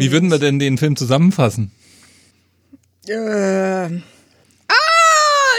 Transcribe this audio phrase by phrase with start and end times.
[0.00, 1.70] Wie würden wir denn den Film zusammenfassen?
[3.06, 3.14] Äh.
[3.14, 3.90] Ah,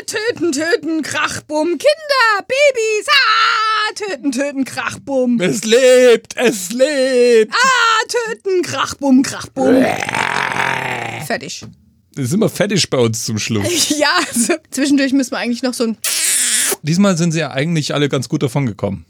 [0.06, 5.40] töten, töten, Krachbumm, Kinder, Babys, ah, töten, töten, Krachbumm.
[5.40, 7.54] Es lebt, es lebt.
[7.54, 9.86] Ah, töten, Krachbumm, Krachbumm.
[11.26, 11.66] Fertig.
[12.16, 13.90] Das ist immer fettisch bei uns zum Schluss.
[13.98, 15.98] Ja, also zwischendurch müssen wir eigentlich noch so ein.
[16.82, 19.06] Diesmal sind sie ja eigentlich alle ganz gut davon gekommen.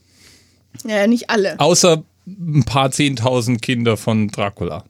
[0.86, 1.60] Ja, nicht alle.
[1.60, 4.86] Außer ein paar zehntausend Kinder von Dracula.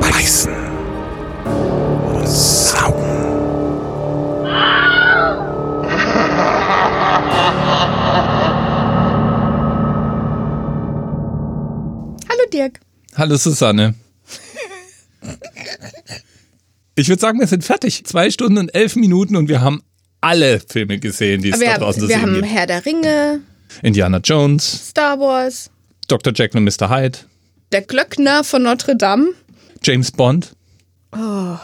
[0.00, 0.54] Beißen.
[2.24, 3.04] Saugen.
[12.28, 12.80] Hallo Dirk.
[13.16, 13.94] Hallo Susanne.
[16.96, 18.04] Ich würde sagen, wir sind fertig.
[18.04, 19.82] Zwei Stunden und elf Minuten und wir haben
[20.20, 22.46] alle Filme gesehen, die es Wir da draußen zu wir sehen haben gibt.
[22.46, 23.40] Herr der Ringe,
[23.82, 25.70] Indiana Jones, Star Wars,
[26.08, 26.32] Dr.
[26.34, 26.90] Jekyll und Mr.
[26.90, 27.18] Hyde,
[27.72, 29.32] der Glöckner von Notre Dame.
[29.82, 30.54] James Bond.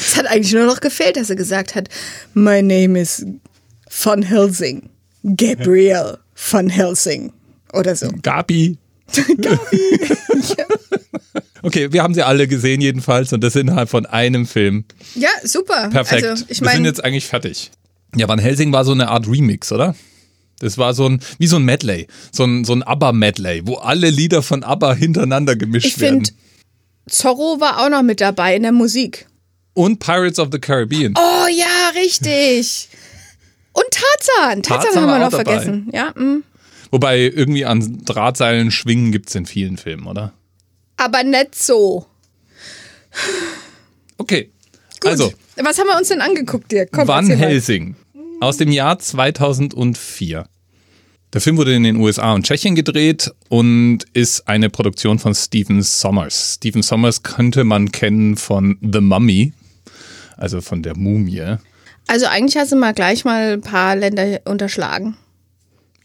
[0.00, 1.88] Es hat eigentlich nur noch gefehlt, dass er gesagt hat,
[2.34, 3.24] My name is
[3.90, 4.90] Van Helsing.
[5.22, 7.32] Gabriel Van Helsing.
[7.72, 8.08] Oder so.
[8.22, 8.78] Gabi.
[11.68, 14.86] Okay, wir haben sie alle gesehen jedenfalls und das innerhalb von einem Film.
[15.14, 15.90] Ja, super.
[15.90, 16.24] Perfekt.
[16.24, 17.70] Also, ich wir sind jetzt eigentlich fertig.
[18.16, 19.94] Ja, Van Helsing war so eine Art Remix, oder?
[20.60, 24.08] Das war so ein, wie so ein Medley, so ein, so ein ABBA-Medley, wo alle
[24.08, 26.24] Lieder von ABBA hintereinander gemischt ich werden.
[26.24, 26.30] finde,
[27.06, 29.26] Zorro war auch noch mit dabei in der Musik.
[29.74, 31.12] Und Pirates of the Caribbean.
[31.18, 32.88] Oh ja, richtig.
[33.74, 34.62] Und Tarzan.
[34.62, 35.44] Tarzan, Tarzan haben wir noch dabei.
[35.44, 35.90] vergessen.
[35.92, 36.44] Ja, mm.
[36.90, 40.32] Wobei irgendwie an Drahtseilen schwingen gibt's in vielen Filmen, oder?
[40.98, 42.06] Aber nicht so.
[44.18, 44.50] Okay.
[45.00, 45.10] Gut.
[45.10, 46.90] Also, Was haben wir uns denn angeguckt, Dirk?
[46.92, 47.26] Komm, Van.
[47.26, 47.96] Helsing
[48.40, 50.46] aus dem Jahr 2004.
[51.32, 55.82] Der Film wurde in den USA und Tschechien gedreht und ist eine Produktion von Stephen
[55.82, 56.54] Sommers.
[56.54, 59.52] Stephen Sommers könnte man kennen von The Mummy,
[60.36, 61.56] also von der Mumie.
[62.06, 65.16] Also eigentlich hast du mal gleich mal ein paar Länder unterschlagen.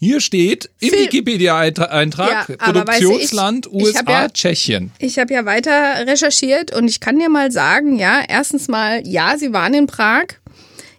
[0.04, 4.92] Hier steht im Wikipedia-Eintrag Ja, aber weißt du, Produktionsland ich- ich USA, ja- Tschechien.
[5.00, 9.38] Ich habe ja weiter recherchiert und ich kann dir mal sagen, ja, erstens mal, ja,
[9.38, 10.26] sie waren in Prag.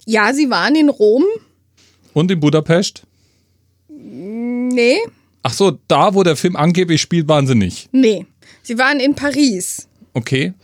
[0.07, 1.25] Ja, sie waren in Rom.
[2.13, 3.03] Und in Budapest?
[3.89, 4.99] Nee,
[5.47, 7.89] Ach so, da, wo der Film angeblich spielt, waren sie nicht.
[7.93, 8.27] nee.
[8.63, 9.89] Sie waren in Paris.
[10.15, 10.55] Okay.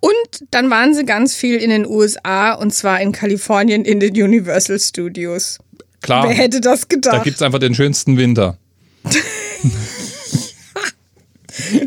[0.00, 4.12] Und dann waren sie ganz viel in den USA und zwar in Kalifornien in den
[4.14, 5.58] Universal Studios.
[6.00, 6.28] Klar.
[6.28, 7.24] Wer hätte das Da gedacht?
[7.24, 8.58] gibt's einfach den schönsten Winter.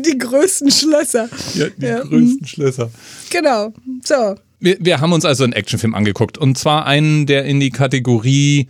[0.04, 1.28] Die größten Schlösser.
[1.54, 2.00] Ja, die Ja.
[2.02, 2.90] größten Schlösser.
[3.30, 3.72] Genau.
[4.04, 4.34] So.
[4.60, 6.36] Wir, wir haben uns also einen Actionfilm angeguckt.
[6.36, 8.68] Und zwar einen, der in die Kategorie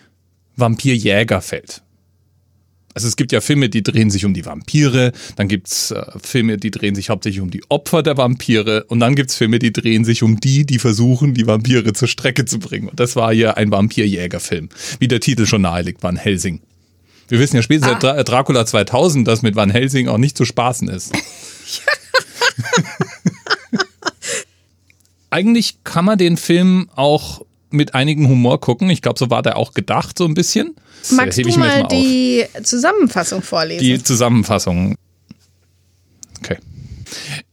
[0.56, 1.82] Vampirjäger fällt.
[2.94, 6.58] Also es gibt ja Filme, die drehen sich um die Vampire, dann gibt's äh, Filme,
[6.58, 10.04] die drehen sich hauptsächlich um die Opfer der Vampire und dann gibt's Filme, die drehen
[10.04, 12.88] sich um die, die versuchen, die Vampire zur Strecke zu bringen.
[12.88, 16.60] Und das war hier ein Vampirjägerfilm, wie der Titel schon nahelegt, Van Helsing.
[17.28, 20.44] Wir wissen ja spätestens seit Dra Dracula 2000, dass mit Van Helsing auch nicht zu
[20.44, 21.12] spaßen ist.
[25.30, 27.40] Eigentlich kann man den Film auch
[27.72, 28.90] mit einigem Humor gucken.
[28.90, 30.74] Ich glaube, so war der auch gedacht, so ein bisschen.
[31.00, 31.88] Das Magst du ich jetzt mal auf.
[31.88, 33.84] die Zusammenfassung vorlesen?
[33.84, 34.96] Die Zusammenfassung.
[36.38, 36.58] Okay.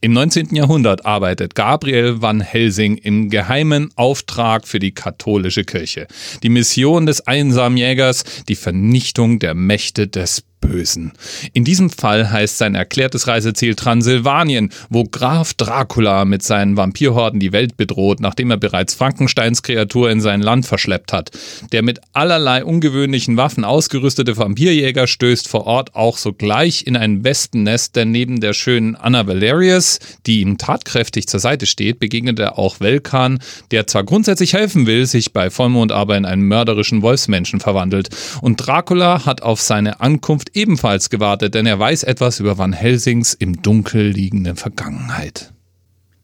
[0.02, 0.56] Im 19.
[0.56, 6.08] Jahrhundert arbeitet Gabriel van Helsing im geheimen Auftrag für die katholische Kirche.
[6.44, 11.14] Die Mission des einsamen Jägers, die Vernichtung der Mächte des Bösen.
[11.54, 17.52] In diesem Fall heißt sein erklärtes Reiseziel Transsilvanien, wo Graf Dracula mit seinen Vampirhorden die
[17.52, 21.32] Welt bedroht, nachdem er bereits Frankensteins Kreatur in sein Land verschleppt hat.
[21.72, 27.96] Der mit allerlei ungewöhnlichen Waffen ausgerüstete Vampirjäger stößt vor Ort auch sogleich in ein Wespennest,
[27.96, 32.80] denn neben der schönen Anna Valerius, die ihm tatkräftig zur Seite steht, begegnet er auch
[32.80, 33.40] Velkan,
[33.72, 38.10] der zwar grundsätzlich helfen will, sich bei Vollmond aber in einen mörderischen Wolfsmenschen verwandelt.
[38.42, 43.34] Und Dracula hat auf seine Ankunft ebenfalls gewartet, denn er weiß etwas über Van Helsings
[43.34, 45.54] im Dunkel liegende Vergangenheit.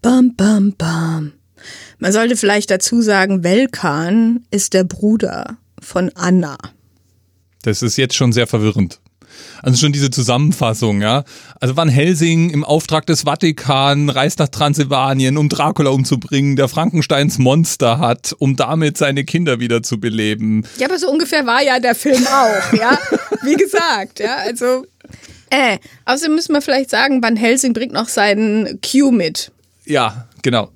[0.02, 1.34] Bam, bam, bam.
[2.00, 6.58] Man sollte vielleicht dazu sagen, Velkan ist der Bruder von Anna.
[7.64, 9.00] Das ist jetzt schon sehr verwirrend.
[9.62, 11.24] Also schon diese Zusammenfassung, ja.
[11.60, 17.38] Also Van Helsing im Auftrag des Vatikan reist nach Transsilvanien, um Dracula umzubringen, der Frankensteins
[17.38, 20.64] Monster hat, um damit seine Kinder wieder zu beleben.
[20.78, 22.98] Ja, aber so ungefähr war ja der Film auch, ja.
[23.44, 24.86] Wie gesagt, ja, also.
[25.50, 29.52] Äh, außerdem müssen wir vielleicht sagen, Van Helsing bringt noch seinen Q mit.
[29.86, 30.72] Ja, genau.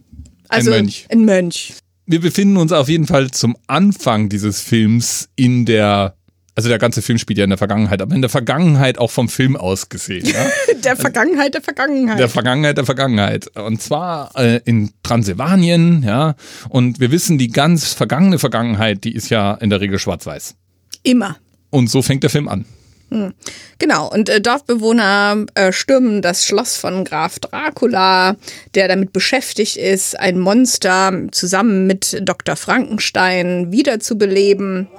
[0.47, 1.05] Also Ein Mönch.
[1.09, 1.73] Ein Mönch.
[2.05, 6.15] wir befinden uns auf jeden Fall zum Anfang dieses Films in der
[6.59, 9.29] also der ganze Film spielt ja in der Vergangenheit, aber in der Vergangenheit auch vom
[9.29, 10.25] Film aus gesehen.
[10.25, 10.45] Ja?
[10.83, 12.19] der Vergangenheit der Vergangenheit.
[12.19, 13.55] Der Vergangenheit der Vergangenheit.
[13.55, 16.35] Und zwar äh, in Transsilvanien, ja.
[16.67, 20.55] Und wir wissen, die ganz vergangene Vergangenheit, die ist ja in der Regel schwarz-weiß.
[21.03, 21.37] Immer.
[21.69, 22.65] Und so fängt der Film an.
[23.09, 23.33] Hm.
[23.77, 28.35] Genau, und äh, Dorfbewohner äh, stürmen das Schloss von Graf Dracula,
[28.75, 32.57] der damit beschäftigt ist, ein Monster zusammen mit Dr.
[32.57, 34.89] Frankenstein wiederzubeleben.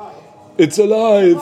[0.60, 1.40] It's alive!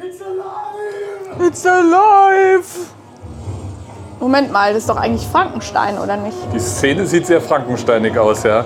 [0.00, 1.46] It's alive!
[1.46, 2.64] It's alive!
[4.18, 6.38] Moment mal, das ist doch eigentlich Frankenstein, oder nicht?
[6.54, 8.64] Die Szene sieht sehr frankensteinig aus, ja.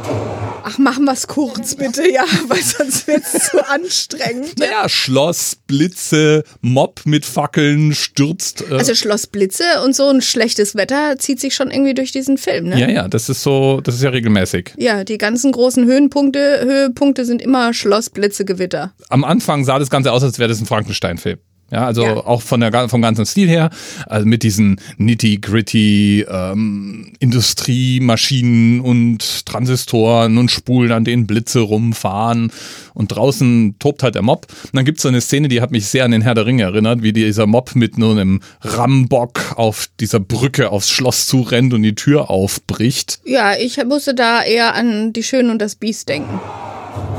[0.64, 4.58] Ach, machen wir es kurz, bitte, ja, weil sonst wird es zu anstrengend.
[4.58, 8.64] Naja, Schloss, Blitze, Mob mit Fackeln stürzt.
[8.70, 12.38] Äh also Schloss, Blitze und so ein schlechtes Wetter zieht sich schon irgendwie durch diesen
[12.38, 12.78] Film, ne?
[12.78, 14.72] Ja, ja, das ist so, das ist ja regelmäßig.
[14.76, 18.92] Ja, die ganzen großen Höhenpunkte, Höhepunkte sind immer Schloss, Blitze, Gewitter.
[19.08, 21.38] Am Anfang sah das Ganze aus, als wäre das ein Frankenstein-Film.
[21.72, 22.16] Ja, also ja.
[22.16, 23.70] auch von der, vom ganzen Stil her,
[24.06, 32.52] also mit diesen nitty-gritty ähm, Industriemaschinen und Transistoren und Spulen, an denen Blitze rumfahren
[32.92, 34.46] und draußen tobt halt der Mob.
[34.64, 36.64] Und dann gibt's so eine Szene, die hat mich sehr an den Herr der Ringe
[36.64, 41.82] erinnert, wie dieser Mob mit nur einem Rambock auf dieser Brücke aufs Schloss zurennt und
[41.82, 43.20] die Tür aufbricht.
[43.24, 46.38] Ja, ich musste da eher an Die Schöne und das Biest denken.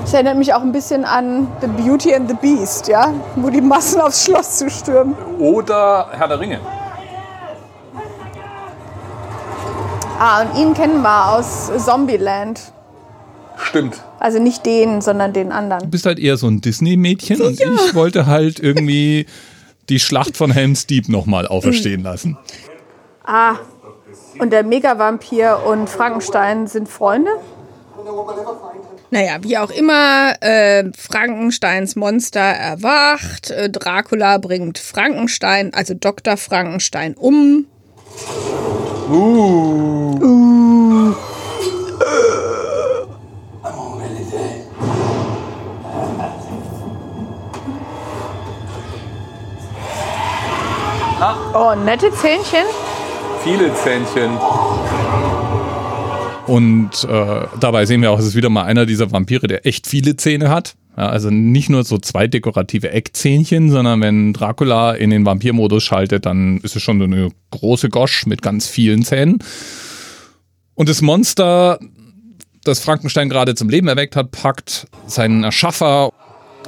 [0.04, 3.14] Das erinnert mich auch ein bisschen an The Beauty and the Beast, ja?
[3.38, 5.16] Wo die Massen aufs Schloss zu stürmen.
[5.40, 6.60] Oder Herr der Ringe.
[10.20, 12.60] Ah, und ihn kennen wir aus Zombieland.
[13.58, 14.04] Stimmt.
[14.20, 15.84] Also nicht den, sondern den anderen.
[15.84, 19.26] Du bist halt eher so ein Disney-Mädchen und ich wollte halt irgendwie
[19.90, 22.38] die Schlacht von Helm's Deep nochmal auferstehen lassen.
[23.26, 23.56] Ah,
[24.40, 27.32] und der Megavampir und Frankenstein sind Freunde?
[29.14, 36.36] Naja, wie auch immer, äh, Frankensteins Monster erwacht, äh, Dracula bringt Frankenstein, also Dr.
[36.36, 37.68] Frankenstein um.
[39.08, 40.18] Uh.
[40.20, 41.16] Uh.
[51.54, 52.66] Oh, nette Zähnchen.
[53.44, 54.40] Viele Zähnchen.
[56.48, 59.88] Und äh, dabei sehen wir auch, es ist wieder mal einer dieser Vampire, der echt
[59.88, 60.76] viele Zähne hat.
[60.96, 66.26] Ja, also nicht nur so zwei dekorative Eckzähnchen, sondern wenn Dracula in den Vampirmodus schaltet,
[66.26, 69.40] dann ist es schon so eine große Gosch mit ganz vielen Zähnen.
[70.76, 71.80] Und das Monster,
[72.64, 76.12] das Frankenstein gerade zum Leben erweckt hat, packt seinen Erschaffer.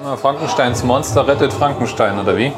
[0.03, 2.51] Ah, Frankensteins Monster rettet Frankenstein, oder wie?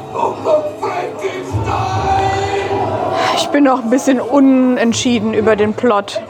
[3.48, 6.20] Ich bin noch ein bisschen unentschieden über den Plot.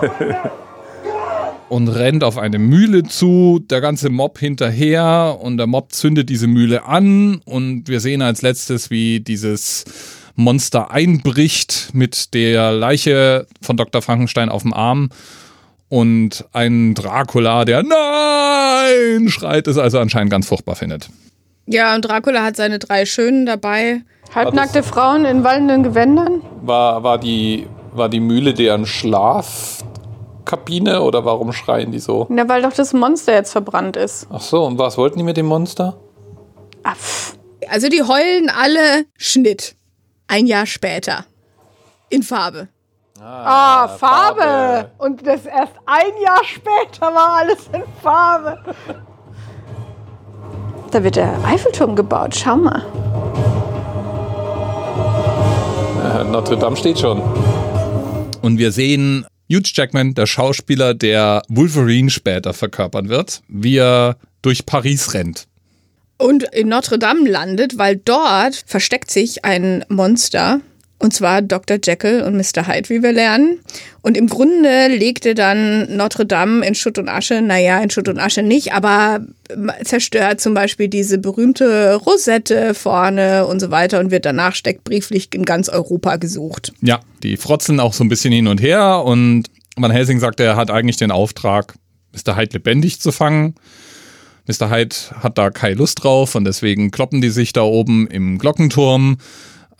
[1.68, 6.46] und rennt auf eine Mühle zu, der ganze Mob hinterher und der Mob zündet diese
[6.46, 9.84] Mühle an und wir sehen als letztes, wie dieses
[10.34, 14.00] Monster einbricht mit der Leiche von Dr.
[14.00, 15.10] Frankenstein auf dem Arm
[15.90, 21.10] und ein Dracula, der Nein schreit, es also anscheinend ganz furchtbar findet.
[21.66, 24.00] Ja, und Dracula hat seine drei Schönen dabei.
[24.34, 26.40] Halbnackte Frauen in wallenden Gewändern?
[26.62, 32.24] War, war, die, war die Mühle deren Schlafkabine oder warum schreien die so?
[32.30, 34.26] Na, weil doch das Monster jetzt verbrannt ist.
[34.30, 35.98] Ach so, und was wollten die mit dem Monster?
[36.82, 36.94] Ah,
[37.68, 39.76] also die heulen alle Schnitt.
[40.28, 41.26] Ein Jahr später.
[42.08, 42.68] In Farbe.
[43.20, 44.40] Ah, ah Farbe.
[44.40, 44.90] Farbe.
[44.96, 48.58] Und das erst ein Jahr später war alles in Farbe.
[50.90, 52.82] Da wird der Eiffelturm gebaut, schau mal.
[56.12, 57.20] Notre Dame steht schon.
[58.42, 64.66] Und wir sehen Hugh Jackman, der Schauspieler, der Wolverine später verkörpern wird, wie er durch
[64.66, 65.46] Paris rennt.
[66.18, 70.60] Und in Notre Dame landet, weil dort versteckt sich ein Monster,
[71.02, 71.78] und zwar Dr.
[71.82, 72.68] Jekyll und Mr.
[72.68, 73.58] Hyde, wie wir lernen.
[74.02, 78.20] Und im Grunde legte dann Notre Dame in Schutt und Asche, naja, in Schutt und
[78.20, 79.26] Asche nicht, aber
[79.82, 85.44] zerstört zum Beispiel diese berühmte Rosette vorne und so weiter und wird danach steckbrieflich in
[85.44, 86.72] ganz Europa gesucht.
[86.82, 90.54] Ja, die frotzen auch so ein bisschen hin und her und Van Helsing sagt, er
[90.54, 91.74] hat eigentlich den Auftrag,
[92.12, 92.36] Mr.
[92.36, 93.56] Hyde lebendig zu fangen.
[94.46, 94.70] Mr.
[94.70, 99.16] Hyde hat da keine Lust drauf und deswegen kloppen die sich da oben im Glockenturm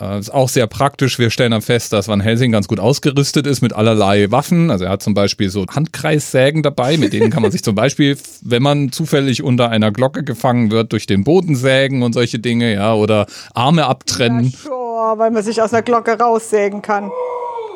[0.02, 1.18] äh, ist auch sehr praktisch.
[1.18, 4.70] Wir stellen dann fest, dass Van Helsing ganz gut ausgerüstet ist mit allerlei Waffen.
[4.70, 8.16] Also er hat zum Beispiel so Handkreissägen dabei, mit denen kann man sich zum Beispiel,
[8.42, 12.74] wenn man zufällig unter einer Glocke gefangen wird, durch den Boden sägen und solche Dinge,
[12.74, 14.44] ja, oder Arme abtrennen.
[14.44, 17.10] Ja, sure, weil man sich aus der Glocke raussägen kann.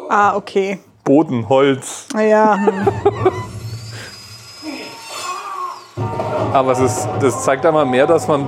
[0.09, 0.79] Ah, okay.
[1.05, 2.09] Bodenholz.
[2.15, 2.57] Ja.
[2.57, 2.89] Hm.
[6.53, 8.47] Aber es ist, das zeigt einmal mehr, dass man,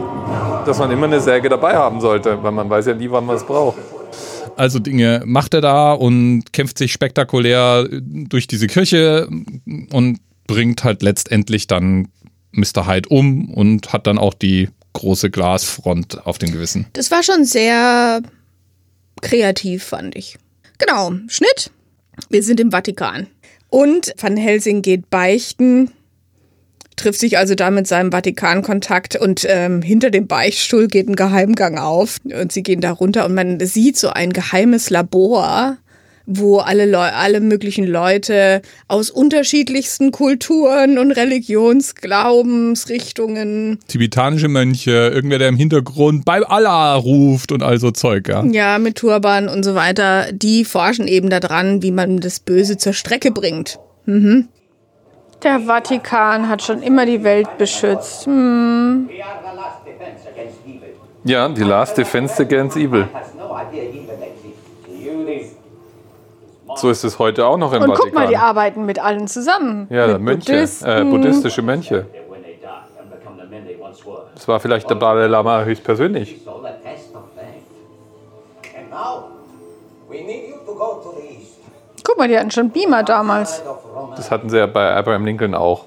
[0.67, 3.37] dass man immer eine Säge dabei haben sollte, weil man weiß ja nie, wann man
[3.37, 3.79] es braucht.
[4.57, 9.29] Also Dinge macht er da und kämpft sich spektakulär durch diese Kirche
[9.93, 12.09] und bringt halt letztendlich dann
[12.53, 12.89] Mr.
[12.89, 16.87] Hyde um und hat dann auch die große Glasfront auf dem Gewissen.
[16.95, 18.21] Das war schon sehr
[19.21, 20.39] kreativ, fand ich.
[20.79, 21.71] Genau, Schnitt.
[22.31, 23.29] Wir sind im Vatikan.
[23.71, 25.93] Und Van Helsing geht beichten,
[26.99, 31.79] trifft sich also da mit seinem Vatikankontakt und ähm, hinter dem Beichtstuhl geht ein Geheimgang
[31.79, 35.79] auf und sie gehen da runter und man sieht so ein geheimes Labor
[36.29, 43.79] wo alle, Leu alle möglichen Leute aus unterschiedlichsten Kulturen und Religionsglaubensrichtungen.
[43.89, 48.45] Tibetanische Mönche, irgendwer, der im Hintergrund bei Allah ruft und all so Zeug, ja.
[48.45, 50.27] Ja, mit Turban und so weiter.
[50.33, 53.79] Die forschen eben daran, wie man das Böse zur Strecke bringt.
[54.05, 54.49] Mhm.
[55.43, 58.27] Der Vatikan hat schon immer die Welt beschützt.
[58.27, 59.09] Hm.
[61.25, 63.09] Ja, die Last Defense Against Evil.
[66.77, 68.11] So ist es heute auch noch im Und Vatikan.
[68.11, 69.87] guck mal, die arbeiten mit allen zusammen.
[69.91, 70.89] Ja, mit Mönche, Buddhisten.
[70.89, 72.07] äh, buddhistische Mönche.
[74.35, 76.41] Das war vielleicht der Dalai Lama höchstpersönlich.
[82.05, 83.63] Guck mal, die hatten schon Beamer damals.
[84.19, 85.87] Das hatten sie ja bei Abraham Lincoln auch.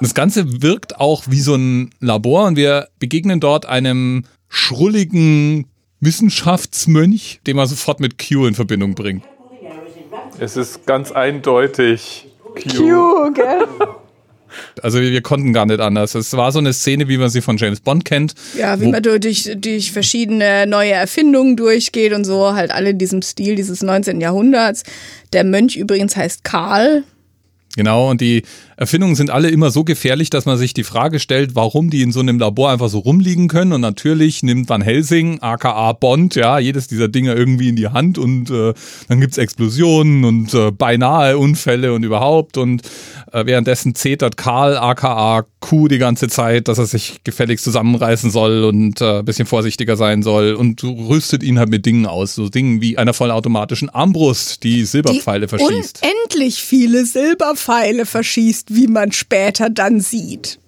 [0.00, 5.66] Das Ganze wirkt auch wie so ein Labor und wir begegnen dort einem schrulligen
[6.00, 9.24] Wissenschaftsmönch, den man sofort mit Q in Verbindung bringt.
[10.38, 12.76] Es ist ganz eindeutig Q.
[12.76, 13.66] Q, gell?
[14.82, 16.16] Also wir, wir konnten gar nicht anders.
[16.16, 18.34] Es war so eine Szene, wie man sie von James Bond kennt.
[18.58, 23.22] Ja, wie man durch, durch verschiedene neue Erfindungen durchgeht und so, halt alle in diesem
[23.22, 24.20] Stil dieses 19.
[24.20, 24.82] Jahrhunderts.
[25.32, 27.04] Der Mönch übrigens heißt Karl.
[27.76, 28.42] Genau, und die
[28.80, 32.12] Erfindungen sind alle immer so gefährlich, dass man sich die Frage stellt, warum die in
[32.12, 33.74] so einem Labor einfach so rumliegen können.
[33.74, 38.16] Und natürlich nimmt Van Helsing, aka Bond, ja, jedes dieser Dinge irgendwie in die Hand
[38.16, 38.72] und äh,
[39.06, 42.56] dann gibt's Explosionen und äh, beinahe Unfälle und überhaupt.
[42.56, 42.80] Und
[43.32, 48.64] äh, währenddessen zetert Karl, aka Q, die ganze Zeit, dass er sich gefälligst zusammenreißen soll
[48.64, 52.34] und äh, ein bisschen vorsichtiger sein soll und rüstet ihn halt mit Dingen aus.
[52.34, 56.00] So Dingen wie einer vollautomatischen Armbrust, die Silberpfeile verschießt.
[56.02, 60.58] unendlich viele Silberpfeile verschießt, wie man später dann sieht.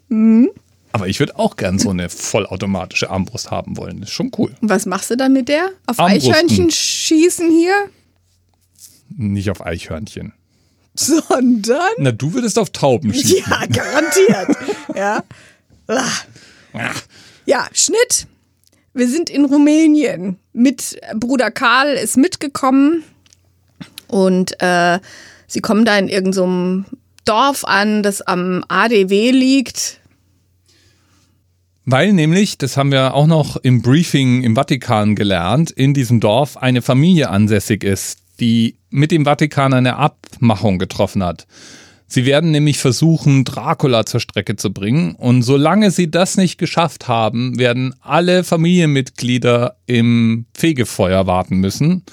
[0.93, 4.01] Aber ich würde auch gern so eine vollautomatische Armbrust haben wollen.
[4.01, 4.53] Das ist schon cool.
[4.61, 5.71] Und was machst du dann mit der?
[5.87, 6.33] Auf Armbrusten.
[6.35, 7.89] Eichhörnchen schießen hier?
[9.17, 10.33] Nicht auf Eichhörnchen.
[10.95, 11.93] Sondern?
[11.99, 13.45] Na, du würdest auf Tauben schießen.
[13.51, 14.57] Ja, garantiert.
[14.95, 15.25] ja.
[15.87, 16.91] Ah.
[17.47, 18.27] Ja, Schnitt.
[18.95, 20.39] Wir sind in Rumänien.
[20.53, 23.05] Mit Bruder Karl ist mitgekommen
[24.09, 24.99] und äh,
[25.47, 26.85] sie kommen da in irgendeinem
[27.25, 30.00] Dorf an, das am ADW liegt.
[31.85, 36.57] Weil nämlich, das haben wir auch noch im Briefing im Vatikan gelernt, in diesem Dorf
[36.57, 41.47] eine Familie ansässig ist, die mit dem Vatikan eine Abmachung getroffen hat.
[42.07, 45.14] Sie werden nämlich versuchen, Dracula zur Strecke zu bringen.
[45.14, 52.05] Und solange sie das nicht geschafft haben, werden alle Familienmitglieder im Fegefeuer warten müssen.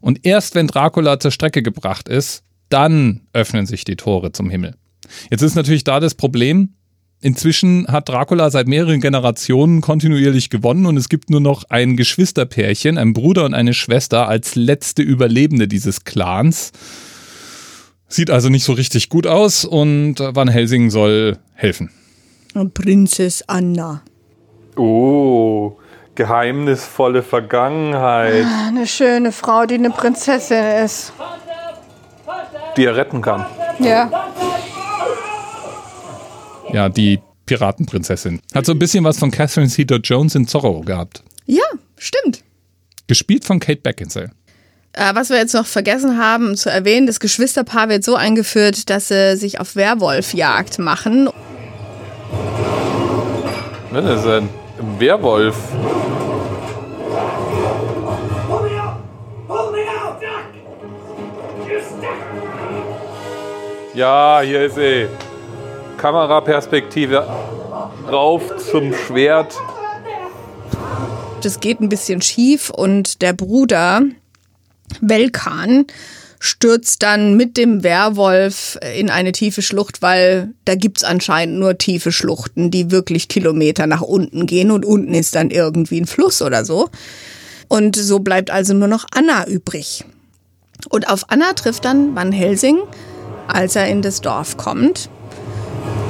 [0.00, 4.74] Und erst wenn Dracula zur Strecke gebracht ist, dann öffnen sich die Tore zum Himmel.
[5.30, 6.74] Jetzt ist natürlich da das Problem,
[7.24, 12.98] Inzwischen hat Dracula seit mehreren Generationen kontinuierlich gewonnen und es gibt nur noch ein Geschwisterpärchen,
[12.98, 16.72] ein Bruder und eine Schwester als letzte Überlebende dieses Clans.
[18.08, 21.90] Sieht also nicht so richtig gut aus und Van Helsing soll helfen.
[22.74, 24.02] Prinzess Anna.
[24.76, 25.76] Oh,
[26.16, 31.12] geheimnisvolle Vergangenheit, Eine schöne Frau, die eine Prinzessin ist.
[32.76, 33.46] Die er retten kann.
[33.78, 34.10] Ja.
[36.72, 38.40] Ja, die Piratenprinzessin.
[38.54, 41.22] Hat so ein bisschen was von Catherine Zeta-Jones in Zorro gehabt.
[41.46, 41.64] Ja,
[41.98, 42.42] stimmt.
[43.08, 44.30] Gespielt von Kate Beckinsale.
[44.94, 49.08] Äh, was wir jetzt noch vergessen haben zu erwähnen, das Geschwisterpaar wird so eingeführt, dass
[49.08, 51.24] sie sich auf Werwolfjagd machen.
[53.92, 54.48] Ne, das ist ein
[54.98, 55.56] Werwolf.
[63.94, 65.06] Ja, hier ist sie.
[65.98, 67.26] Kameraperspektive
[68.10, 69.54] rauf zum Schwert.
[71.42, 74.02] Das geht ein bisschen schief und der Bruder
[75.00, 75.86] Velkan
[76.40, 82.12] stürzt dann mit dem Werwolf in eine tiefe Schlucht, weil da gibt's anscheinend nur tiefe
[82.12, 86.64] Schluchten, die wirklich Kilometer nach unten gehen und unten ist dann irgendwie ein Fluss oder
[86.64, 86.88] so.
[87.68, 90.04] Und so bleibt also nur noch Anna übrig.
[90.88, 92.78] Und auf Anna trifft dann Van Helsing,
[93.48, 95.08] als er in das Dorf kommt.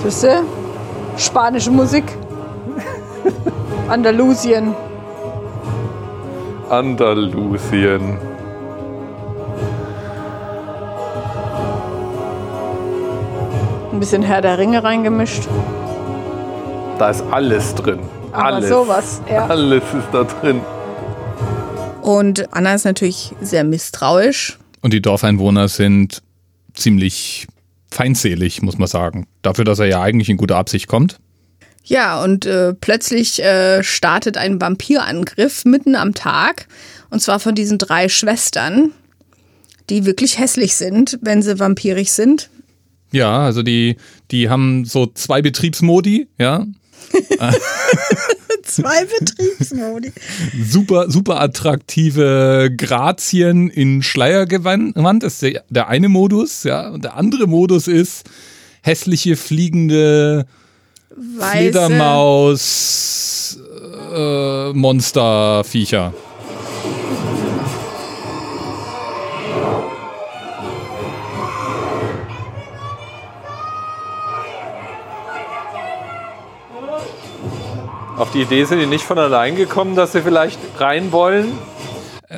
[0.02, 0.42] Siehste?
[1.16, 2.04] Spanische Musik.
[3.88, 4.74] Andalusien.
[6.68, 8.18] Andalusien.
[13.92, 15.46] Ein bisschen Herr der Ringe reingemischt.
[16.98, 18.00] Da ist alles drin.
[18.32, 18.68] Aber alles.
[18.68, 19.46] sowas, ja.
[19.46, 20.60] Alles ist da drin.
[22.00, 24.58] Und Anna ist natürlich sehr misstrauisch.
[24.80, 26.22] Und die Dorfeinwohner sind
[26.74, 27.46] ziemlich
[27.90, 29.26] feindselig, muss man sagen.
[29.42, 31.18] Dafür, dass er ja eigentlich in guter Absicht kommt.
[31.84, 36.68] Ja, und äh, plötzlich äh, startet ein Vampirangriff mitten am Tag.
[37.10, 38.92] Und zwar von diesen drei Schwestern,
[39.90, 42.50] die wirklich hässlich sind, wenn sie vampirig sind.
[43.10, 43.96] Ja, also die,
[44.30, 46.66] die haben so zwei Betriebsmodi, ja.
[48.62, 50.12] Zwei Betriebsmodi.
[50.64, 56.90] Super, super attraktive Grazien in Schleiergewand ist der, der eine Modus, ja.
[56.90, 58.24] Und der andere Modus ist
[58.82, 60.46] hässliche fliegende
[61.16, 61.56] Weiße.
[61.56, 63.58] Fledermaus
[64.14, 66.14] äh, Monsterviecher.
[78.16, 81.52] Auf die Idee sind die nicht von allein gekommen, dass sie vielleicht rein wollen.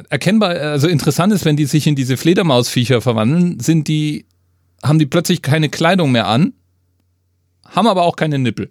[0.09, 4.27] Erkennbar, also interessant ist, wenn die sich in diese Fledermausviecher verwandeln, sind die,
[4.83, 6.53] haben die plötzlich keine Kleidung mehr an,
[7.69, 8.71] haben aber auch keine Nippel.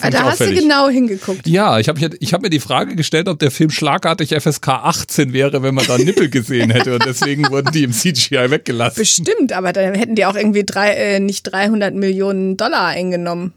[0.00, 1.46] Ah, da hast du genau hingeguckt.
[1.48, 5.32] Ja, ich habe ich hab mir die Frage gestellt, ob der Film schlagartig FSK 18
[5.32, 6.94] wäre, wenn man da Nippel gesehen hätte.
[6.94, 9.00] Und deswegen wurden die im CGI weggelassen.
[9.00, 13.54] Bestimmt, aber dann hätten die auch irgendwie drei, äh, nicht 300 Millionen Dollar eingenommen.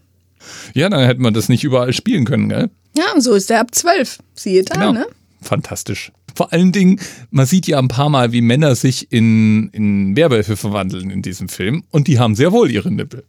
[0.74, 2.70] Ja, dann hätte man das nicht überall spielen können, gell?
[2.98, 4.20] Ja, und so ist der ab 12.
[4.34, 4.92] Siehe da, Genau.
[4.94, 5.08] ne?
[5.42, 6.12] Fantastisch.
[6.36, 10.56] Vor allen Dingen, man sieht ja ein paar Mal, wie Männer sich in, in Werwölfe
[10.56, 11.84] verwandeln in diesem Film.
[11.90, 13.24] Und die haben sehr wohl ihre Nippel.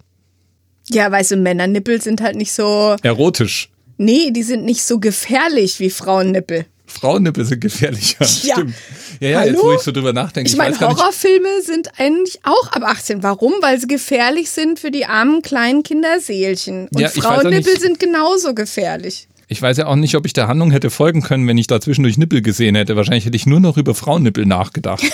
[0.89, 2.97] Ja, weißt du, Männernippel sind halt nicht so.
[3.03, 3.71] Erotisch.
[3.99, 6.67] Nee, die sind nicht so gefährlich wie Frauennippel.
[6.87, 8.19] Frauennippel sind gefährlicher.
[8.43, 8.55] Ja.
[8.55, 8.75] Stimmt.
[9.21, 9.51] Ja, ja, Hallo?
[9.53, 10.51] jetzt wo ich so drüber nachdenke.
[10.51, 13.23] Ich meine, gar nicht- Horrorfilme sind eigentlich auch ab 18.
[13.23, 13.53] Warum?
[13.61, 16.89] Weil sie gefährlich sind für die armen kleinen Kinderseelchen.
[16.89, 19.29] Und Ja, ich Frauennippel sind genauso gefährlich.
[19.49, 21.81] Ich weiß ja auch nicht, ob ich der Handlung hätte folgen können, wenn ich da
[21.81, 22.97] zwischendurch Nippel gesehen hätte.
[22.97, 25.03] Wahrscheinlich hätte ich nur noch über Frauennippel nachgedacht.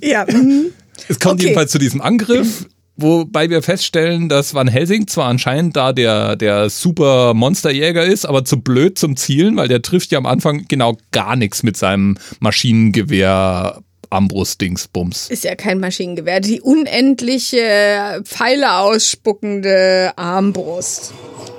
[0.00, 0.26] Ja.
[1.08, 1.44] Es kommt Okay.
[1.44, 6.70] jedenfalls zu diesem Angriff, wobei wir feststellen, dass Van Helsing zwar anscheinend da der, der
[6.70, 10.96] super Monsterjäger ist, aber zu blöd zum Zielen, weil der trifft ja am Anfang genau
[11.12, 15.30] gar nichts mit seinem Maschinengewehr Armbrust-Dingsbums.
[15.30, 16.40] Ist ja kein Maschinengewehr.
[16.40, 21.12] Die unendliche Pfeile ausspuckende Armbrust.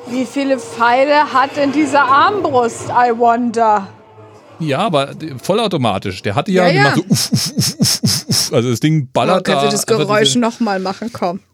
[0.09, 3.89] Wie viele Pfeile hat denn diese Armbrust, I wonder?
[4.59, 6.21] Ja, aber vollautomatisch.
[6.21, 6.95] Der hatte ja, Ja, ja.
[6.95, 8.53] so uff, uff, uff, uff, uff.
[8.53, 9.65] Also das Ding Oh, ballert kannst da.
[9.67, 11.09] du das Geräusch diese- nochmal machen?
[11.13, 11.39] Komm.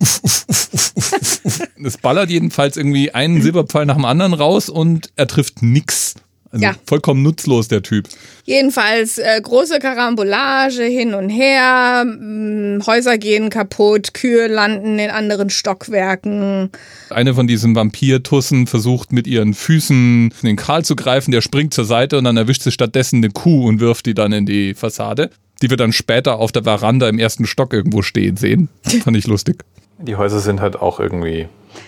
[1.85, 6.15] Es ballert jedenfalls irgendwie einen Silberpfeil nach dem anderen raus und er trifft nix.
[6.49, 6.75] Also Ja.
[6.85, 8.07] vollkommen nutzlos, der Typ.
[8.45, 15.49] Jedenfalls äh, große Karambolage hin und her, mh, Häuser gehen kaputt, Kühe landen in anderen
[15.49, 16.69] Stockwerken.
[17.09, 21.85] Eine von diesen Vampirtussen versucht mit ihren Füßen den Karl zu greifen, der springt zur
[21.85, 25.31] Seite und dann erwischt sie stattdessen eine Kuh und wirft die dann in die Fassade.
[25.63, 28.67] Die wir dann später auf der Veranda im ersten Stock irgendwo stehen sehen.
[29.03, 29.63] Fand ich lustig.
[29.97, 31.47] Die Häuser sind halt auch irgendwie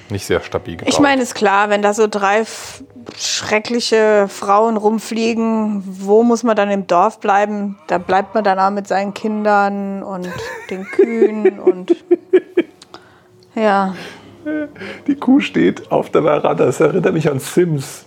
[0.10, 0.94] nicht sehr stabil gebaut.
[0.94, 2.46] Ich meine, ist klar, wenn da so drei
[3.18, 7.78] schreckliche Frauen rumfliegen, wo muss man dann im Dorf bleiben?
[7.88, 10.30] Da bleibt man dann auch mit seinen Kindern und
[10.70, 11.98] den Kühen und
[13.56, 13.94] ja.
[15.06, 16.66] die Kuh steht auf der Veranda.
[16.66, 18.06] Das erinnert mich an Sims.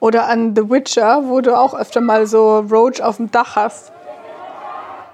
[0.00, 3.92] Oder an The Witcher, wo du auch öfter mal so Roach auf dem Dach hast.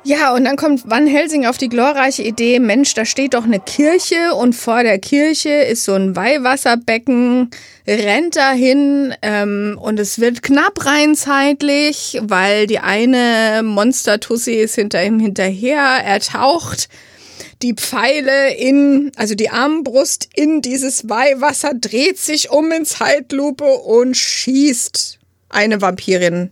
[0.04, 3.60] Ja, und dann kommt Van Helsing auf die glorreiche Idee, Mensch, da steht doch eine
[3.60, 7.50] Kirche und vor der Kirche ist so ein Weihwasserbecken,
[7.86, 15.04] rennt dahin ähm, und es wird knapp rein zeitlich, weil die eine Monster-Tussi ist hinter
[15.04, 16.88] ihm hinterher, er taucht
[17.62, 24.16] die Pfeile in, also die Armbrust in dieses Weihwasser, dreht sich um in Zeitlupe und
[24.16, 26.50] schießt eine Vampirin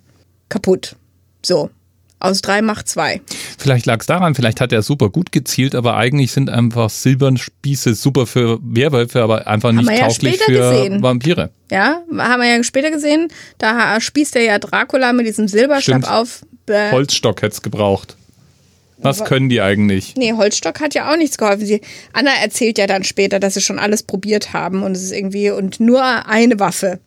[0.48, 0.96] kaputt.
[1.44, 1.70] So.
[2.18, 3.20] Aus drei macht zwei.
[3.58, 7.94] Vielleicht lag es daran, vielleicht hat er super gut gezielt, aber eigentlich sind einfach Silbernspieße
[7.94, 11.02] super für Werwölfe, aber einfach nicht wir ja tauglich später für gesehen.
[11.02, 11.50] Vampire.
[11.70, 13.28] Ja, haben wir ja später gesehen.
[13.58, 16.10] Da spießt er ja Dracula mit diesem Silberstab Stimmt.
[16.10, 16.46] auf.
[16.64, 16.90] Bäh.
[16.90, 18.16] Holzstock hätte es gebraucht.
[18.98, 20.14] Was können die eigentlich?
[20.16, 21.66] Nee, Holzstock hat ja auch nichts geholfen.
[21.66, 21.80] Sie,
[22.12, 25.50] Anna erzählt ja dann später, dass sie schon alles probiert haben und es ist irgendwie
[25.50, 26.98] und nur eine Waffe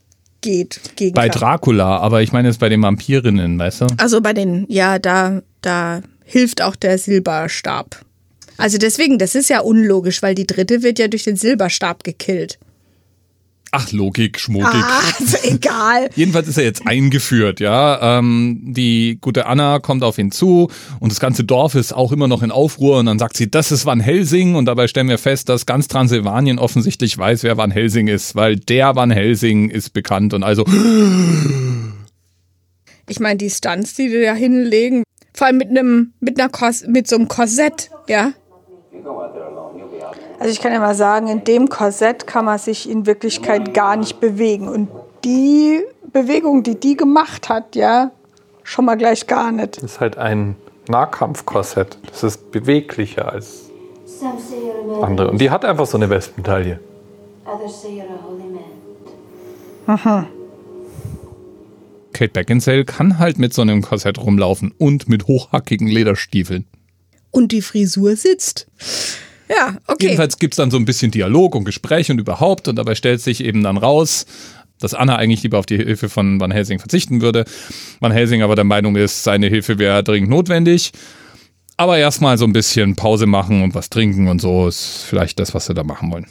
[0.42, 1.30] geht gegen Bei.
[1.30, 3.88] Dracula, aber ich meine jetzt bei den Vampirinnen, weißt du?
[3.98, 8.02] Also bei den, ja, da, da hilft auch der Silberstab.
[8.58, 12.60] Also deswegen, das ist ja unlogisch, weil die dritte wird ja durch den Silberstab gekillt.
[13.72, 14.68] Ach, Logik, Schmogik.
[14.74, 16.10] Ah, ist egal.
[16.16, 18.18] Jedenfalls ist er jetzt eingeführt, ja.
[18.18, 22.28] Ähm, die gute Anna kommt auf ihn zu und das ganze Dorf ist auch immer
[22.28, 25.20] noch in Aufruhr und dann sagt sie, das ist Van Helsing und dabei stellen wir
[25.20, 29.94] fest, dass ganz Transsilvanien offensichtlich weiß, wer Van Helsing ist, weil der Van Helsing ist
[29.94, 30.66] bekannt und also
[33.08, 35.04] Ich meine, die Stunts, die die da hinlegen,
[35.34, 38.34] vor allem mit einem, mit einer Kos mit so einem Korsett, ja.
[38.92, 40.16] You go out there alone, you'll be out.
[40.40, 43.98] Also ich kann ja mal sagen, in dem Korsett kann man sich in Wirklichkeit gar
[43.98, 44.70] nicht bewegen.
[44.70, 44.90] Und
[45.26, 45.82] die
[46.14, 48.12] Bewegung, die die gemacht hat, ja,
[48.64, 49.78] schon mal gleich gar nicht.
[49.78, 50.56] Das ist halt ein
[50.88, 51.98] Nahkampfkorsett.
[52.10, 53.70] Das ist beweglicher als
[55.02, 55.30] andere.
[55.32, 56.80] Und die hat einfach so eine Wespentaille.
[57.46, 60.28] others say you're a holy man.
[62.14, 66.66] Kate Beckinsale kann halt mit so einem Korsett rumlaufen und mit hochhackigen Lederstiefeln.
[67.32, 68.68] Und die Frisur sitzt.
[69.50, 70.06] Ja, okay.
[70.08, 73.44] Jedenfalls gibt's dann so ein bisschen Dialog und Gespräch und überhaupt und dabei stellt sich
[73.44, 74.26] eben dann raus,
[74.80, 77.46] dass Anna eigentlich lieber auf die Hilfe von Van Helsing verzichten würde.
[78.00, 80.92] Van Helsing aber der Meinung ist, seine Hilfe wäre dringend notwendig.
[81.78, 85.54] Aber erstmal so ein bisschen Pause machen und was trinken und so ist vielleicht das,
[85.54, 86.28] was sie da machen wollen.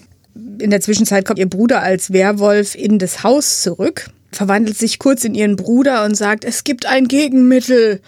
[0.60, 5.24] In der Zwischenzeit kommt ihr Bruder als Werwolf in das Haus zurück, verwandelt sich kurz
[5.24, 8.00] in ihren Bruder und sagt, es gibt ein Gegenmittel.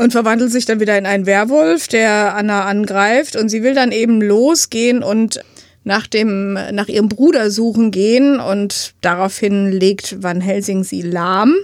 [0.00, 3.36] Und verwandelt sich dann wieder in einen Werwolf, der Anna angreift.
[3.36, 5.44] Und sie will dann eben losgehen und
[5.84, 8.40] nach, dem, nach ihrem Bruder suchen gehen.
[8.40, 11.54] Und daraufhin legt Van Helsing sie lahm.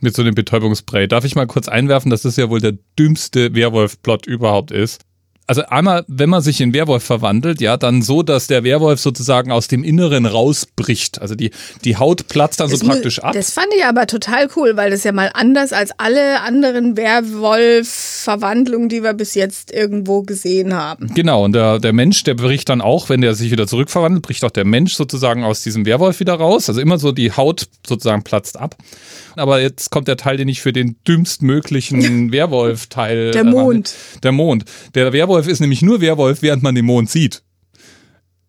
[0.00, 1.08] Mit so einem Betäubungsspray.
[1.08, 5.00] Darf ich mal kurz einwerfen, dass das ja wohl der dümmste Werwolf-Plot überhaupt ist?
[5.48, 9.52] Also einmal, wenn man sich in Werwolf verwandelt, ja, dann so, dass der Werwolf sozusagen
[9.52, 11.20] aus dem Inneren rausbricht.
[11.20, 11.50] Also die,
[11.84, 13.32] die Haut platzt dann so Das mu- praktisch ab.
[13.32, 18.88] Das fand ich aber total cool, weil das ja mal anders als alle anderen Werwolf-Verwandlungen,
[18.88, 21.12] die wir bis jetzt irgendwo gesehen haben.
[21.14, 24.44] Genau, und der, der Mensch, der bricht dann auch, wenn der sich wieder zurückverwandelt, bricht
[24.44, 26.68] auch der Mensch sozusagen aus diesem Werwolf wieder raus.
[26.68, 28.76] Also immer so die Haut sozusagen platzt ab.
[29.36, 33.32] Aber jetzt kommt der Teil, den ich für den dümmstmöglichen Werwolf-Teil.
[33.32, 33.92] Der äh, Mond.
[34.22, 34.64] Der Mond.
[34.94, 37.42] Der Werwolf ist nämlich nur Werwolf, während man den Mond sieht.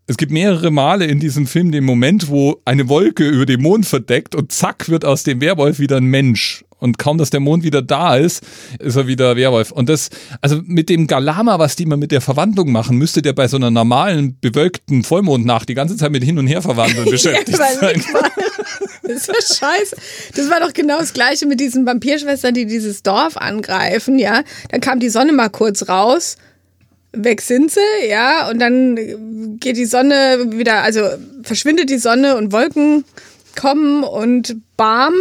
[0.09, 3.85] Es gibt mehrere Male in diesem Film den Moment, wo eine Wolke über den Mond
[3.85, 6.63] verdeckt und zack wird aus dem Werwolf wieder ein Mensch.
[6.79, 8.41] Und kaum, dass der Mond wieder da ist,
[8.79, 9.71] ist er wieder Werwolf.
[9.71, 10.09] Und das,
[10.41, 13.57] also mit dem Galama, was die mal mit der Verwandlung machen, müsste der bei so
[13.57, 17.77] einer normalen, bewölkten Vollmondnacht die ganze Zeit mit hin und her verwandeln beschäftigt sein.
[17.77, 18.31] überleg mal.
[19.03, 19.95] Das ist ja scheiße.
[20.35, 24.43] Das war doch genau das Gleiche mit diesen Vampirschwestern, die dieses Dorf angreifen, ja.
[24.69, 26.37] Dann kam die Sonne mal kurz raus,
[27.13, 31.01] weg sind sie, ja, und dann geht die Sonne wieder, also
[31.43, 33.05] verschwindet die Sonne und Wolken
[33.55, 35.13] kommen und bam.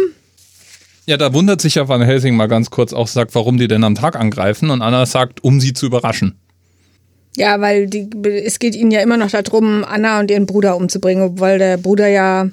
[1.05, 3.83] Ja, da wundert sich ja Van Helsing mal ganz kurz auch, sagt, warum die denn
[3.83, 4.69] am Tag angreifen.
[4.69, 6.37] Und Anna sagt, um sie zu überraschen.
[7.37, 8.09] Ja, weil die,
[8.43, 12.07] es geht ihnen ja immer noch darum, Anna und ihren Bruder umzubringen, obwohl der Bruder
[12.07, 12.49] ja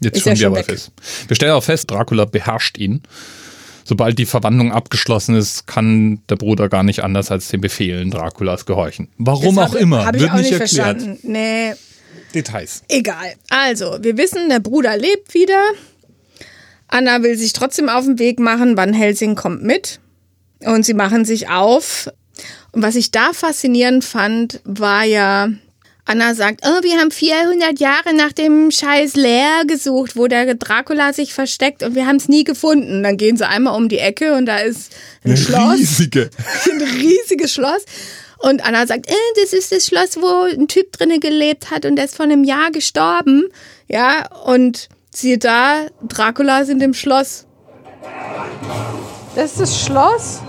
[0.00, 0.74] Jetzt Ist schon ja schon Werwolf weg.
[0.74, 0.92] ist.
[1.26, 3.02] Wir stellen auch fest, Dracula beherrscht ihn.
[3.88, 8.66] Sobald die Verwandlung abgeschlossen ist, kann der Bruder gar nicht anders als den Befehlen Draculas
[8.66, 9.08] gehorchen.
[9.16, 11.00] Warum Das auch hab- immer, hab wird nicht nicht erklärt.
[11.00, 11.18] verstanden.
[11.22, 11.72] Nee,
[12.34, 12.82] Details.
[12.88, 13.32] Egal.
[13.48, 15.62] Also, wir wissen, der Bruder lebt wieder.
[16.88, 18.76] Anna will sich trotzdem auf den Weg machen.
[18.76, 20.00] Van Helsing kommt mit.
[20.64, 22.08] Und sie machen sich auf.
[22.72, 25.48] Und was ich da faszinierend fand, war ja,
[26.10, 31.12] Anna sagt, oh, wir haben 400 Jahre nach dem scheiß Leer gesucht, wo der Dracula
[31.12, 33.02] sich versteckt und wir haben es nie gefunden.
[33.02, 34.90] Dann gehen sie einmal um die Ecke und da ist
[35.22, 36.30] ein Schloss Riesige.
[36.64, 37.84] ein riesiges Schloss.
[38.38, 41.96] Und Anna sagt, äh, das ist das Schloss, wo ein Typ drinnen gelebt hat und
[41.96, 43.44] der ist vor einem Jahr gestorben.
[43.86, 47.44] Ja, und siehe da, Dracula ist in dem Schloss.
[49.36, 50.40] Das ist das Schloss?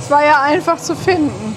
[0.00, 1.54] Es war ja einfach zu finden.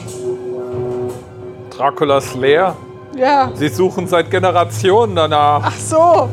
[1.70, 2.76] Draculas Lair.
[3.15, 3.52] Ja.
[3.54, 5.62] Sie suchen seit Generationen danach.
[5.65, 6.30] Ach so.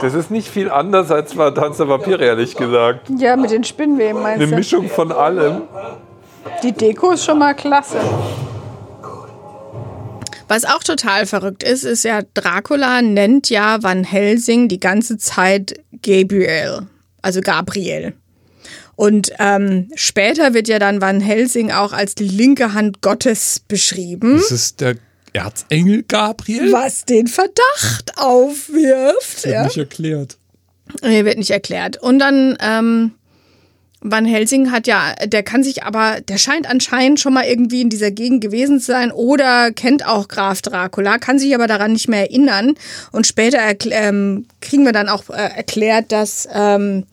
[0.00, 3.10] Das ist nicht viel anders als bei Tanz der Vampire, ehrlich gesagt.
[3.18, 4.56] Ja, mit den Spinnweben Eine meinst du?
[4.56, 5.62] Mischung von allem.
[6.62, 7.98] Die Deko ist schon mal klasse.
[10.48, 15.74] Was auch total verrückt ist, ist ja, Dracula nennt ja Van Helsing die ganze Zeit
[16.02, 16.88] Gabriel,
[17.22, 18.14] also Gabriel.
[19.00, 24.34] Und ähm, später wird ja dann Van Helsing auch als die linke Hand Gottes beschrieben,
[24.36, 24.96] Das ist der
[25.32, 26.70] Erzengel Gabriel?
[26.70, 29.44] was den Verdacht aufwirft.
[29.44, 29.64] Wird Ja?
[29.64, 30.36] nicht erklärt.
[31.00, 31.96] Nee, wird nicht erklärt.
[31.96, 33.12] Und dann, ähm,
[34.02, 37.88] Van Helsing hat ja, der kann sich aber, der scheint anscheinend schon mal irgendwie in
[37.88, 42.08] dieser Gegend gewesen zu sein oder kennt auch Graf Dracula, kann sich aber daran nicht
[42.08, 42.74] mehr erinnern.
[43.12, 43.60] Und später
[43.92, 47.06] ähm, kriegen wir dann auch äh, erklärt, dass ähm,